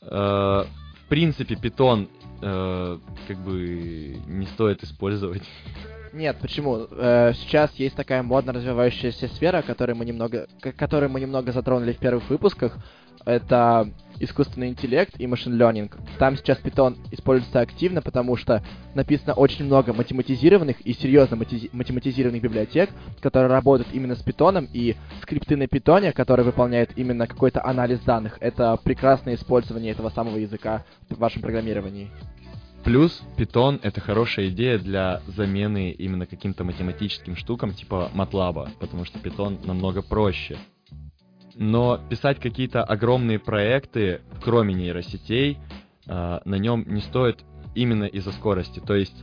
Э, 0.03 0.65
в 1.05 1.09
принципе, 1.09 1.55
Python 1.55 2.09
э, 2.41 2.99
как 3.27 3.39
бы 3.39 4.17
не 4.27 4.47
стоит 4.47 4.83
использовать. 4.85 5.43
Нет, 6.13 6.37
почему? 6.41 6.87
Э, 6.91 7.33
сейчас 7.35 7.75
есть 7.75 7.97
такая 7.97 8.23
модно 8.23 8.53
развивающаяся 8.53 9.27
сфера, 9.29 9.63
которую 9.63 9.97
мы 9.97 10.05
немного, 10.05 10.47
которую 10.61 11.11
мы 11.11 11.21
немного 11.21 11.51
затронули 11.51 11.93
в 11.93 11.99
первых 11.99 12.29
выпусках. 12.31 12.77
Это 13.25 13.91
искусственный 14.21 14.69
интеллект 14.69 15.15
и 15.19 15.27
машин 15.27 15.61
learning. 15.61 15.93
Там 16.19 16.37
сейчас 16.37 16.59
Python 16.59 16.97
используется 17.11 17.61
активно, 17.61 18.03
потому 18.03 18.37
что 18.37 18.63
написано 18.95 19.35
очень 19.35 19.65
много 19.65 19.93
математизированных 19.93 20.81
и 20.83 20.93
серьезно 20.93 21.37
математизированных 21.37 22.43
библиотек, 22.43 22.91
которые 23.21 23.51
работают 23.51 23.89
именно 23.93 24.15
с 24.17 24.25
Python, 24.25 24.69
и 24.73 24.97
скрипты 25.23 25.57
на 25.57 25.65
Python, 25.65 26.13
которые 26.13 26.45
выполняют 26.45 26.91
именно 26.97 27.27
какой-то 27.27 27.65
анализ 27.65 28.01
данных. 28.01 28.39
Это 28.41 28.79
прекрасное 28.83 29.35
использование 29.35 29.93
этого 29.93 30.11
самого 30.11 30.37
языка 30.37 30.85
в 31.09 31.19
вашем 31.19 31.43
программировании. 31.43 32.11
Плюс 32.85 33.23
Python— 33.39 33.81
это 33.83 34.03
хорошая 34.03 34.49
идея 34.49 34.79
для 34.79 35.23
замены 35.27 35.91
именно 35.91 36.27
каким-то 36.27 36.65
математическим 36.65 37.35
штукам 37.35 37.73
типа 37.73 38.11
MATLAB, 38.15 38.73
потому 38.79 39.07
что 39.07 39.19
Python 39.19 39.67
намного 39.67 40.03
проще 40.03 40.59
но 41.55 42.01
писать 42.09 42.41
какие-то 42.41 42.83
огромные 42.83 43.39
проекты, 43.39 44.21
кроме 44.43 44.75
нейросетей, 44.75 45.59
э, 46.07 46.41
на 46.45 46.55
нем 46.55 46.85
не 46.87 47.01
стоит 47.01 47.45
именно 47.75 48.05
из-за 48.05 48.33
скорости. 48.33 48.81
То 48.81 48.95
есть 48.95 49.15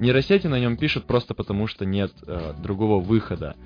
Нейросети 0.00 0.46
на 0.46 0.58
нем 0.60 0.76
пишут 0.76 1.06
просто 1.06 1.34
потому, 1.34 1.66
что 1.66 1.84
нет 1.84 2.12
э, 2.26 2.54
другого 2.62 3.00
выхода. 3.00 3.56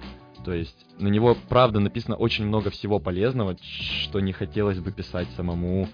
То 0.44 0.52
есть 0.52 0.86
на 0.98 1.08
него, 1.08 1.36
правда, 1.48 1.78
написано 1.78 2.16
очень 2.16 2.46
много 2.46 2.70
всего 2.70 2.98
полезного, 2.98 3.56
что 3.60 4.20
не 4.20 4.32
хотелось 4.32 4.78
бы 4.78 4.92
писать 4.92 5.28
самому. 5.36 5.88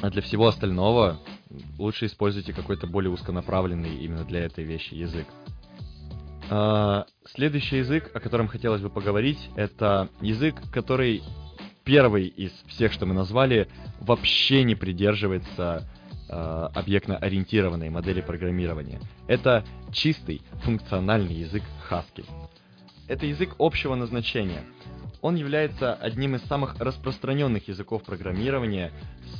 А 0.00 0.10
для 0.10 0.22
всего 0.22 0.46
остального 0.46 1.18
лучше 1.78 2.06
используйте 2.06 2.52
какой-то 2.52 2.86
более 2.86 3.10
узконаправленный 3.10 3.96
именно 3.96 4.24
для 4.24 4.40
этой 4.40 4.64
вещи 4.64 4.94
язык. 4.94 5.26
А, 6.48 7.06
следующий 7.24 7.78
язык, 7.78 8.10
о 8.14 8.20
котором 8.20 8.46
хотелось 8.46 8.80
бы 8.80 8.88
поговорить, 8.88 9.50
это 9.56 10.08
язык, 10.20 10.56
который 10.72 11.22
первый 11.84 12.26
из 12.26 12.52
всех, 12.66 12.92
что 12.92 13.06
мы 13.06 13.14
назвали, 13.14 13.68
вообще 14.00 14.64
не 14.64 14.74
придерживается 14.74 15.88
э, 16.28 16.68
объектно-ориентированной 16.74 17.90
модели 17.90 18.20
программирования. 18.20 19.00
Это 19.26 19.64
чистый 19.92 20.42
функциональный 20.64 21.34
язык 21.34 21.62
Haskell. 21.90 22.28
Это 23.08 23.26
язык 23.26 23.56
общего 23.58 23.94
назначения. 23.94 24.64
Он 25.20 25.36
является 25.36 25.94
одним 25.94 26.34
из 26.34 26.42
самых 26.42 26.76
распространенных 26.80 27.68
языков 27.68 28.02
программирования 28.02 28.90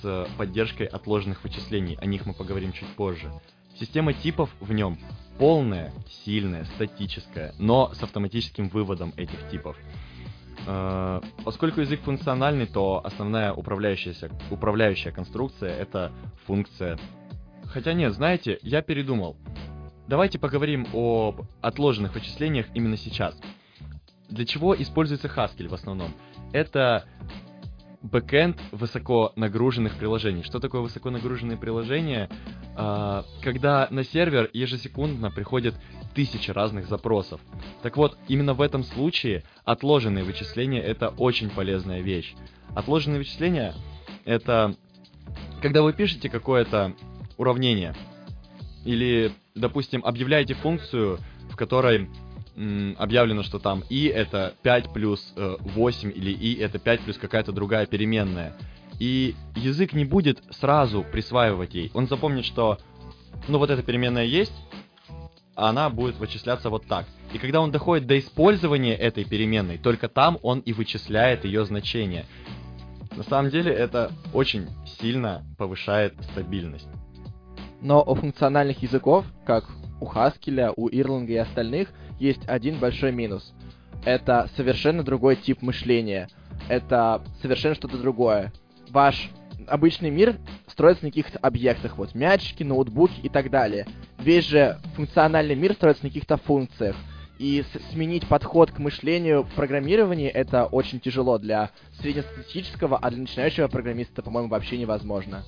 с 0.00 0.28
поддержкой 0.38 0.86
отложенных 0.86 1.42
вычислений. 1.42 1.98
О 2.00 2.06
них 2.06 2.24
мы 2.24 2.34
поговорим 2.34 2.72
чуть 2.72 2.88
позже. 2.88 3.32
Система 3.80 4.12
типов 4.12 4.50
в 4.60 4.72
нем 4.72 4.98
полная, 5.38 5.92
сильная, 6.24 6.64
статическая, 6.76 7.52
но 7.58 7.92
с 7.94 8.02
автоматическим 8.02 8.68
выводом 8.68 9.12
этих 9.16 9.48
типов. 9.50 9.76
Э, 10.66 11.20
поскольку 11.44 11.80
язык 11.80 12.00
функциональный, 12.02 12.66
то 12.66 13.00
основная 13.04 13.52
управляющая, 13.52 14.14
управляющая 14.50 15.12
конструкция 15.12 15.74
это 15.74 16.12
функция. 16.46 16.98
Хотя 17.64 17.92
нет, 17.92 18.12
знаете, 18.12 18.58
я 18.62 18.82
передумал. 18.82 19.36
Давайте 20.08 20.38
поговорим 20.38 20.86
об 20.92 21.46
отложенных 21.60 22.14
вычислениях 22.14 22.66
именно 22.74 22.96
сейчас. 22.96 23.38
Для 24.28 24.44
чего 24.44 24.74
используется 24.80 25.28
Haskell 25.28 25.68
в 25.68 25.74
основном? 25.74 26.12
Это 26.52 27.04
бэкэнд 28.02 28.60
высоко 28.72 29.32
нагруженных 29.36 29.96
приложений. 29.96 30.42
Что 30.42 30.58
такое 30.58 30.80
высоко 30.80 31.10
нагруженные 31.10 31.56
приложения? 31.56 32.28
А, 32.76 33.24
когда 33.42 33.88
на 33.90 34.04
сервер 34.04 34.50
ежесекундно 34.52 35.30
приходят 35.30 35.74
тысячи 36.14 36.50
разных 36.50 36.88
запросов. 36.88 37.40
Так 37.82 37.96
вот, 37.96 38.18
именно 38.28 38.54
в 38.54 38.60
этом 38.60 38.84
случае 38.84 39.44
отложенные 39.64 40.24
вычисления 40.24 40.80
это 40.80 41.08
очень 41.08 41.50
полезная 41.50 42.00
вещь. 42.00 42.34
Отложенные 42.74 43.18
вычисления 43.18 43.74
это 44.24 44.76
когда 45.60 45.82
вы 45.82 45.92
пишете 45.92 46.28
какое-то 46.28 46.94
уравнение 47.36 47.94
или, 48.84 49.32
допустим, 49.54 50.04
объявляете 50.04 50.54
функцию, 50.54 51.18
в 51.50 51.56
которой 51.56 52.10
объявлено, 52.98 53.42
что 53.42 53.58
там 53.58 53.82
и 53.88 54.04
это 54.06 54.54
5 54.62 54.92
плюс 54.92 55.32
э, 55.36 55.56
8 55.60 56.12
или 56.14 56.32
и 56.32 56.58
это 56.58 56.78
5 56.78 57.00
плюс 57.00 57.16
какая-то 57.16 57.50
другая 57.52 57.86
переменная. 57.86 58.54
И 58.98 59.34
язык 59.56 59.92
не 59.92 60.04
будет 60.04 60.42
сразу 60.50 61.04
присваивать 61.04 61.74
ей. 61.74 61.90
Он 61.94 62.06
запомнит, 62.08 62.44
что 62.44 62.78
ну 63.48 63.58
вот 63.58 63.70
эта 63.70 63.82
переменная 63.82 64.24
есть, 64.24 64.52
а 65.54 65.70
она 65.70 65.90
будет 65.90 66.16
вычисляться 66.16 66.70
вот 66.70 66.86
так. 66.86 67.06
И 67.32 67.38
когда 67.38 67.60
он 67.60 67.70
доходит 67.70 68.06
до 68.06 68.18
использования 68.18 68.94
этой 68.94 69.24
переменной, 69.24 69.78
только 69.78 70.08
там 70.08 70.38
он 70.42 70.60
и 70.60 70.72
вычисляет 70.72 71.44
ее 71.44 71.64
значение. 71.64 72.26
На 73.16 73.22
самом 73.24 73.50
деле 73.50 73.72
это 73.72 74.12
очень 74.32 74.68
сильно 75.00 75.44
повышает 75.58 76.14
стабильность. 76.30 76.88
Но 77.80 78.02
у 78.02 78.14
функциональных 78.14 78.82
языков, 78.82 79.26
как 79.44 79.68
у 80.00 80.06
Haskell, 80.06 80.72
у 80.76 80.88
Erlang 80.88 81.26
и 81.26 81.36
остальных, 81.36 81.88
есть 82.18 82.48
один 82.48 82.78
большой 82.78 83.12
минус. 83.12 83.52
Это 84.04 84.48
совершенно 84.56 85.02
другой 85.02 85.36
тип 85.36 85.62
мышления. 85.62 86.28
Это 86.68 87.22
совершенно 87.40 87.74
что-то 87.74 87.98
другое. 87.98 88.52
Ваш 88.92 89.30
обычный 89.68 90.10
мир 90.10 90.36
строится 90.66 91.04
на 91.04 91.10
каких-то 91.10 91.38
объектах, 91.38 91.96
вот 91.96 92.14
мячики, 92.14 92.62
ноутбуки 92.62 93.20
и 93.22 93.28
так 93.30 93.50
далее. 93.50 93.86
Весь 94.18 94.46
же 94.46 94.78
функциональный 94.94 95.54
мир 95.54 95.72
строится 95.72 96.04
на 96.04 96.10
каких-то 96.10 96.36
функциях. 96.36 96.94
И 97.38 97.64
сменить 97.90 98.28
подход 98.28 98.70
к 98.70 98.78
мышлению 98.78 99.44
в 99.44 99.52
программировании 99.54 100.28
это 100.28 100.66
очень 100.66 101.00
тяжело 101.00 101.38
для 101.38 101.70
среднестатистического, 102.00 102.98
а 102.98 103.10
для 103.10 103.20
начинающего 103.20 103.66
программиста, 103.66 104.22
по-моему, 104.22 104.48
вообще 104.48 104.76
невозможно. 104.78 105.42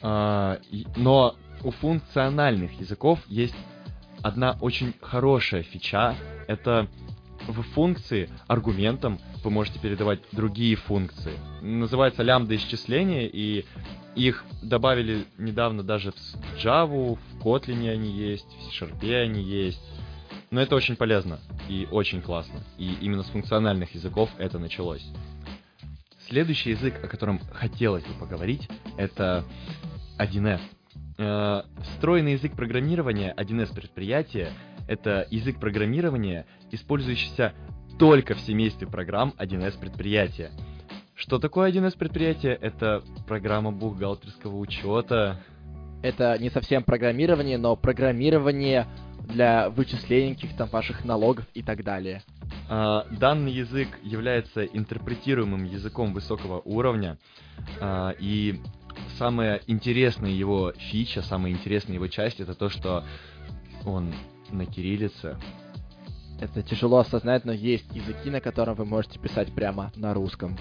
А, 0.00 0.58
но 0.96 1.34
у 1.64 1.70
функциональных 1.70 2.80
языков 2.80 3.18
есть 3.26 3.56
одна 4.22 4.56
очень 4.60 4.94
хорошая 5.00 5.64
фича. 5.64 6.14
Это 6.46 6.88
в 7.48 7.62
функции 7.74 8.28
аргументом 8.46 9.18
вы 9.42 9.50
можете 9.50 9.78
передавать 9.78 10.20
другие 10.32 10.76
функции. 10.76 11.32
Называется 11.60 12.22
лямбда 12.22 12.56
исчисления, 12.56 13.26
и 13.26 13.64
их 14.14 14.44
добавили 14.62 15.24
недавно 15.38 15.82
даже 15.82 16.12
в 16.12 16.64
Java, 16.64 17.16
в 17.16 17.44
Kotlin 17.44 17.90
они 17.90 18.10
есть, 18.10 18.46
в 18.68 18.74
C 18.74 19.16
они 19.16 19.42
есть. 19.42 19.80
Но 20.50 20.60
это 20.60 20.76
очень 20.76 20.96
полезно 20.96 21.40
и 21.68 21.88
очень 21.90 22.20
классно. 22.20 22.60
И 22.78 22.94
именно 23.00 23.22
с 23.22 23.28
функциональных 23.28 23.94
языков 23.94 24.30
это 24.38 24.58
началось. 24.58 25.04
Следующий 26.28 26.70
язык, 26.70 27.02
о 27.02 27.08
котором 27.08 27.40
хотелось 27.52 28.04
бы 28.04 28.14
поговорить, 28.14 28.68
это 28.96 29.44
1С. 30.18 30.60
Э, 31.18 31.62
встроенный 31.82 32.32
язык 32.32 32.54
программирования 32.54 33.34
1С 33.36 33.74
предприятия— 33.74 34.52
это 34.92 35.26
язык 35.30 35.58
программирования, 35.58 36.46
использующийся 36.70 37.54
только 37.98 38.34
в 38.34 38.40
семействе 38.40 38.86
программ 38.86 39.34
1С 39.38 39.78
предприятия. 39.78 40.50
Что 41.14 41.38
такое 41.38 41.70
1С 41.72 41.96
предприятие? 41.96 42.58
Это 42.60 43.02
программа 43.26 43.72
бухгалтерского 43.72 44.56
учета. 44.58 45.40
Это 46.02 46.36
не 46.38 46.50
совсем 46.50 46.82
программирование, 46.82 47.58
но 47.58 47.76
программирование 47.76 48.86
для 49.20 49.70
вычисления 49.70 50.34
каких-то 50.34 50.66
ваших 50.66 51.04
налогов 51.04 51.46
и 51.54 51.62
так 51.62 51.84
далее. 51.84 52.22
Uh, 52.68 53.06
данный 53.16 53.52
язык 53.52 53.88
является 54.02 54.64
интерпретируемым 54.64 55.64
языком 55.64 56.12
высокого 56.12 56.60
уровня, 56.64 57.18
uh, 57.80 58.14
и 58.18 58.60
самая 59.18 59.60
интересная 59.66 60.30
его 60.30 60.72
фича, 60.72 61.22
самая 61.22 61.52
интересная 61.52 61.94
его 61.94 62.08
часть, 62.08 62.40
это 62.40 62.54
то, 62.54 62.68
что 62.68 63.04
он 63.84 64.12
на 64.52 64.66
кириллице. 64.66 65.36
Это 66.40 66.62
тяжело 66.62 66.98
осознать, 66.98 67.44
но 67.44 67.52
есть 67.52 67.86
языки, 67.94 68.30
на 68.30 68.40
котором 68.40 68.74
вы 68.74 68.84
можете 68.84 69.18
писать 69.18 69.54
прямо 69.54 69.92
на 69.96 70.12
русском. 70.12 70.58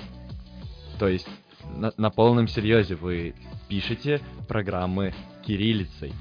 То 1.00 1.08
есть 1.08 1.28
на, 1.76 1.92
на 1.98 2.10
полном 2.12 2.48
серьезе 2.48 2.96
вы 2.96 3.34
пишете 3.68 4.22
программы 4.48 5.14
кириллицей. 5.46 6.14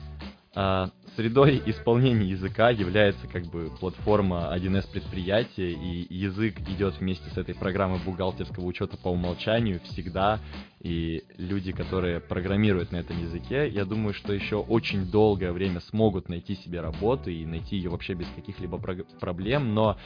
А, 0.54 0.90
средой 1.20 1.62
исполнения 1.66 2.30
языка 2.30 2.70
является 2.70 3.26
как 3.26 3.44
бы 3.44 3.70
платформа 3.78 4.50
1С 4.56 4.90
предприятия, 4.90 5.70
и 5.70 6.06
язык 6.08 6.58
идет 6.60 6.98
вместе 6.98 7.28
с 7.28 7.36
этой 7.36 7.54
программой 7.54 7.98
бухгалтерского 8.02 8.64
учета 8.64 8.96
по 8.96 9.08
умолчанию 9.08 9.80
всегда, 9.84 10.40
и 10.80 11.24
люди, 11.36 11.72
которые 11.72 12.20
программируют 12.20 12.90
на 12.92 12.96
этом 12.96 13.20
языке, 13.20 13.68
я 13.68 13.84
думаю, 13.84 14.14
что 14.14 14.32
еще 14.32 14.56
очень 14.56 15.10
долгое 15.10 15.52
время 15.52 15.80
смогут 15.80 16.30
найти 16.30 16.54
себе 16.54 16.80
работу 16.80 17.28
и 17.28 17.44
найти 17.44 17.76
ее 17.76 17.90
вообще 17.90 18.14
без 18.14 18.26
каких-либо 18.34 18.78
проблем, 19.20 19.74
но 19.74 19.98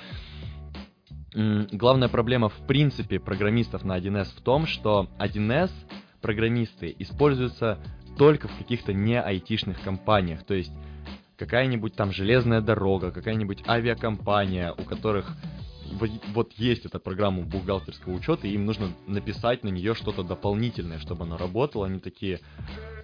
главная 1.32 2.08
проблема 2.08 2.48
в 2.48 2.66
принципе 2.66 3.20
программистов 3.20 3.84
на 3.84 3.96
1С 3.96 4.36
в 4.36 4.40
том, 4.40 4.66
что 4.66 5.08
1С 5.20 5.70
программисты 6.20 6.92
используются 6.98 7.78
только 8.18 8.48
в 8.48 8.58
каких-то 8.58 8.92
не 8.92 9.20
айтишных 9.20 9.80
компаниях. 9.82 10.42
То 10.44 10.54
есть 10.54 10.72
какая-нибудь 11.36 11.94
там 11.94 12.12
железная 12.12 12.60
дорога, 12.60 13.10
какая-нибудь 13.10 13.64
авиакомпания, 13.66 14.72
у 14.72 14.82
которых 14.82 15.36
вот 16.32 16.52
есть 16.56 16.86
эта 16.86 16.98
программа 16.98 17.42
бухгалтерского 17.42 18.14
учета, 18.14 18.46
и 18.46 18.52
им 18.52 18.64
нужно 18.64 18.88
написать 19.06 19.64
на 19.64 19.68
нее 19.68 19.94
что-то 19.94 20.22
дополнительное, 20.22 20.98
чтобы 20.98 21.24
она 21.24 21.36
работала. 21.36 21.86
Они 21.86 22.00
такие, 22.00 22.40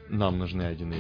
нам 0.09 0.39
нужны 0.39 0.63
1 0.63 0.95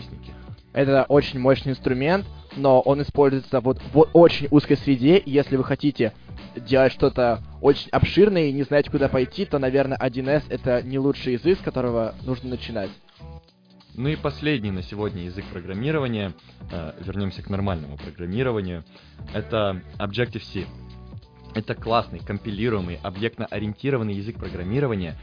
Это 0.72 1.04
очень 1.08 1.40
мощный 1.40 1.70
инструмент, 1.70 2.26
но 2.56 2.80
он 2.80 3.02
используется 3.02 3.60
вот 3.60 3.80
в 3.92 4.08
очень 4.12 4.48
узкой 4.50 4.76
среде, 4.76 5.16
и 5.16 5.30
если 5.30 5.56
вы 5.56 5.64
хотите 5.64 6.12
делать 6.56 6.92
что-то 6.92 7.42
очень 7.60 7.90
обширное 7.90 8.46
и 8.46 8.52
не 8.52 8.62
знаете, 8.62 8.90
куда 8.90 9.08
пойти, 9.08 9.44
то, 9.44 9.58
наверное, 9.58 9.98
1С 9.98 10.44
это 10.48 10.82
не 10.82 10.98
лучший 10.98 11.34
язык, 11.34 11.58
с 11.58 11.62
которого 11.62 12.14
нужно 12.24 12.50
начинать. 12.50 12.90
Ну 14.00 14.08
и 14.08 14.16
последний 14.16 14.70
на 14.70 14.82
сегодня 14.82 15.24
язык 15.24 15.44
программирования, 15.52 16.32
э, 16.72 16.92
вернемся 17.04 17.42
к 17.42 17.50
нормальному 17.50 17.98
программированию, 17.98 18.82
это 19.34 19.82
Objective-C. 19.98 20.64
Это 21.54 21.74
классный, 21.74 22.18
компилируемый, 22.18 22.98
объектно-ориентированный 23.02 24.14
язык 24.14 24.38
программирования, 24.38 25.16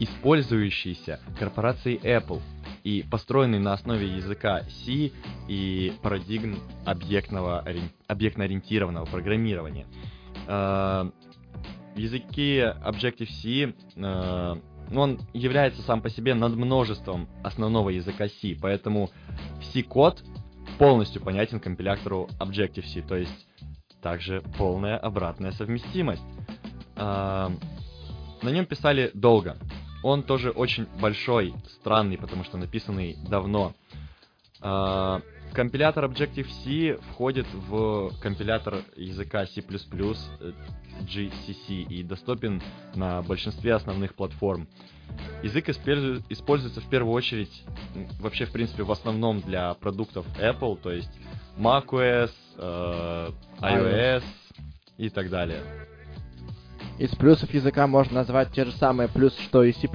использующийся 0.00 1.20
корпорацией 1.38 1.98
Apple. 1.98 2.42
и 2.82 3.04
построенный 3.08 3.60
на 3.60 3.72
основе 3.72 4.08
языка 4.08 4.62
C 4.64 5.12
и 5.46 5.92
парадигм 6.02 6.58
объектного, 6.84 7.64
объектно-ориентированного 8.08 9.06
программирования. 9.06 9.86
Э, 10.48 11.08
в 11.94 11.96
языке 11.96 12.74
Objective-C 12.84 13.74
э, 13.94 14.54
он 14.92 15.20
является 15.32 15.82
сам 15.82 16.00
по 16.00 16.10
себе 16.10 16.34
над 16.34 16.54
множеством 16.56 17.28
основного 17.42 17.90
языка 17.90 18.28
C, 18.28 18.56
поэтому 18.60 19.10
C-код 19.72 20.22
полностью 20.78 21.22
понятен 21.22 21.60
компилятору 21.60 22.28
Objective-C, 22.40 23.02
то 23.02 23.16
есть 23.16 23.46
также 24.02 24.42
полная 24.58 24.98
обратная 24.98 25.52
совместимость. 25.52 26.22
А, 26.96 27.50
на 28.42 28.48
нем 28.50 28.66
писали 28.66 29.10
долго. 29.14 29.56
Он 30.02 30.22
тоже 30.22 30.50
очень 30.50 30.86
большой, 31.00 31.54
странный, 31.80 32.18
потому 32.18 32.44
что 32.44 32.58
написанный 32.58 33.16
давно. 33.28 33.72
А, 34.60 35.22
компилятор 35.54 36.04
Objective-C 36.04 36.98
входит 37.12 37.46
в 37.52 38.10
компилятор 38.20 38.82
языка 38.96 39.46
C++ 39.46 39.60
GCC 39.60 41.84
и 41.88 42.02
доступен 42.02 42.60
на 42.94 43.22
большинстве 43.22 43.74
основных 43.74 44.14
платформ. 44.14 44.68
Язык 45.42 45.68
используется 45.68 46.80
в 46.80 46.88
первую 46.88 47.14
очередь, 47.14 47.62
вообще 48.20 48.46
в 48.46 48.52
принципе 48.52 48.82
в 48.82 48.90
основном 48.90 49.40
для 49.40 49.72
продуктов 49.74 50.26
Apple, 50.38 50.78
то 50.82 50.90
есть 50.90 51.10
macOS, 51.56 52.30
э, 52.58 53.30
iOS 53.60 54.24
и 54.98 55.08
так 55.08 55.30
далее. 55.30 55.60
Из 56.98 57.10
плюсов 57.10 57.52
языка 57.52 57.86
можно 57.86 58.14
назвать 58.14 58.52
те 58.52 58.64
же 58.64 58.72
самые 58.72 59.08
плюсы, 59.08 59.40
что 59.42 59.62
и 59.62 59.72
C++, 59.72 59.88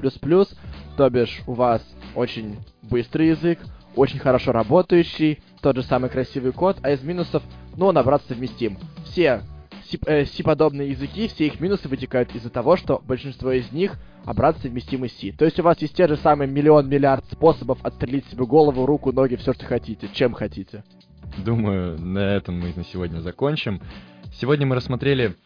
то 0.96 1.10
бишь 1.10 1.42
у 1.46 1.54
вас 1.54 1.82
очень 2.14 2.58
быстрый 2.82 3.28
язык, 3.28 3.58
очень 3.96 4.18
хорошо 4.18 4.52
работающий, 4.52 5.40
тот 5.60 5.76
же 5.76 5.82
самый 5.82 6.10
красивый 6.10 6.52
код, 6.52 6.78
а 6.82 6.90
из 6.90 7.02
минусов, 7.02 7.42
ну, 7.76 7.86
он 7.86 7.98
обратно 7.98 8.34
совместим. 8.34 8.78
Все 9.04 9.42
C-подобные 9.90 10.88
э, 10.88 10.90
языки, 10.92 11.28
все 11.28 11.46
их 11.46 11.60
минусы 11.60 11.88
вытекают 11.88 12.34
из-за 12.34 12.50
того, 12.50 12.76
что 12.76 13.02
большинство 13.04 13.50
из 13.52 13.72
них 13.72 13.96
обратно 14.24 14.62
совместимы 14.62 15.08
с 15.08 15.12
C. 15.14 15.32
То 15.32 15.44
есть 15.44 15.58
у 15.58 15.62
вас 15.62 15.80
есть 15.80 15.94
те 15.94 16.06
же 16.06 16.16
самые 16.16 16.48
миллион-миллиард 16.48 17.24
способов 17.32 17.78
отстрелить 17.82 18.26
себе 18.26 18.44
голову, 18.44 18.86
руку, 18.86 19.12
ноги, 19.12 19.36
все, 19.36 19.52
что 19.52 19.66
хотите, 19.66 20.08
чем 20.12 20.32
хотите. 20.32 20.84
Думаю, 21.44 21.98
на 22.00 22.36
этом 22.36 22.60
мы 22.60 22.72
на 22.74 22.84
сегодня 22.84 23.20
закончим. 23.20 23.80
Сегодня 24.34 24.66
мы 24.66 24.76
рассмотрели 24.76 25.36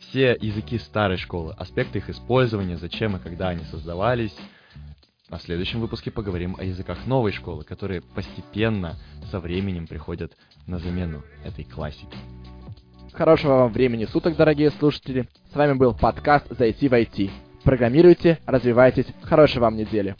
все 0.00 0.36
языки 0.40 0.78
старой 0.78 1.16
школы, 1.16 1.54
аспекты 1.58 1.98
их 1.98 2.10
использования, 2.10 2.76
зачем 2.76 3.16
и 3.16 3.20
когда 3.20 3.48
они 3.48 3.64
создавались. 3.64 4.34
А 5.32 5.38
в 5.38 5.42
следующем 5.42 5.80
выпуске 5.80 6.10
поговорим 6.10 6.56
о 6.58 6.64
языках 6.64 7.06
новой 7.06 7.32
школы, 7.32 7.64
которые 7.64 8.02
постепенно 8.02 8.98
со 9.30 9.40
временем 9.40 9.86
приходят 9.86 10.36
на 10.66 10.78
замену 10.78 11.22
этой 11.42 11.64
классике. 11.64 12.18
Хорошего 13.14 13.54
вам 13.54 13.72
времени 13.72 14.04
суток, 14.04 14.36
дорогие 14.36 14.70
слушатели. 14.72 15.26
С 15.50 15.56
вами 15.56 15.72
был 15.72 15.94
подкаст 15.94 16.46
«Зайти 16.50 16.86
в 16.86 16.92
IT». 16.92 17.30
Программируйте, 17.64 18.40
развивайтесь. 18.44 19.06
Хорошей 19.22 19.62
вам 19.62 19.76
недели. 19.76 20.16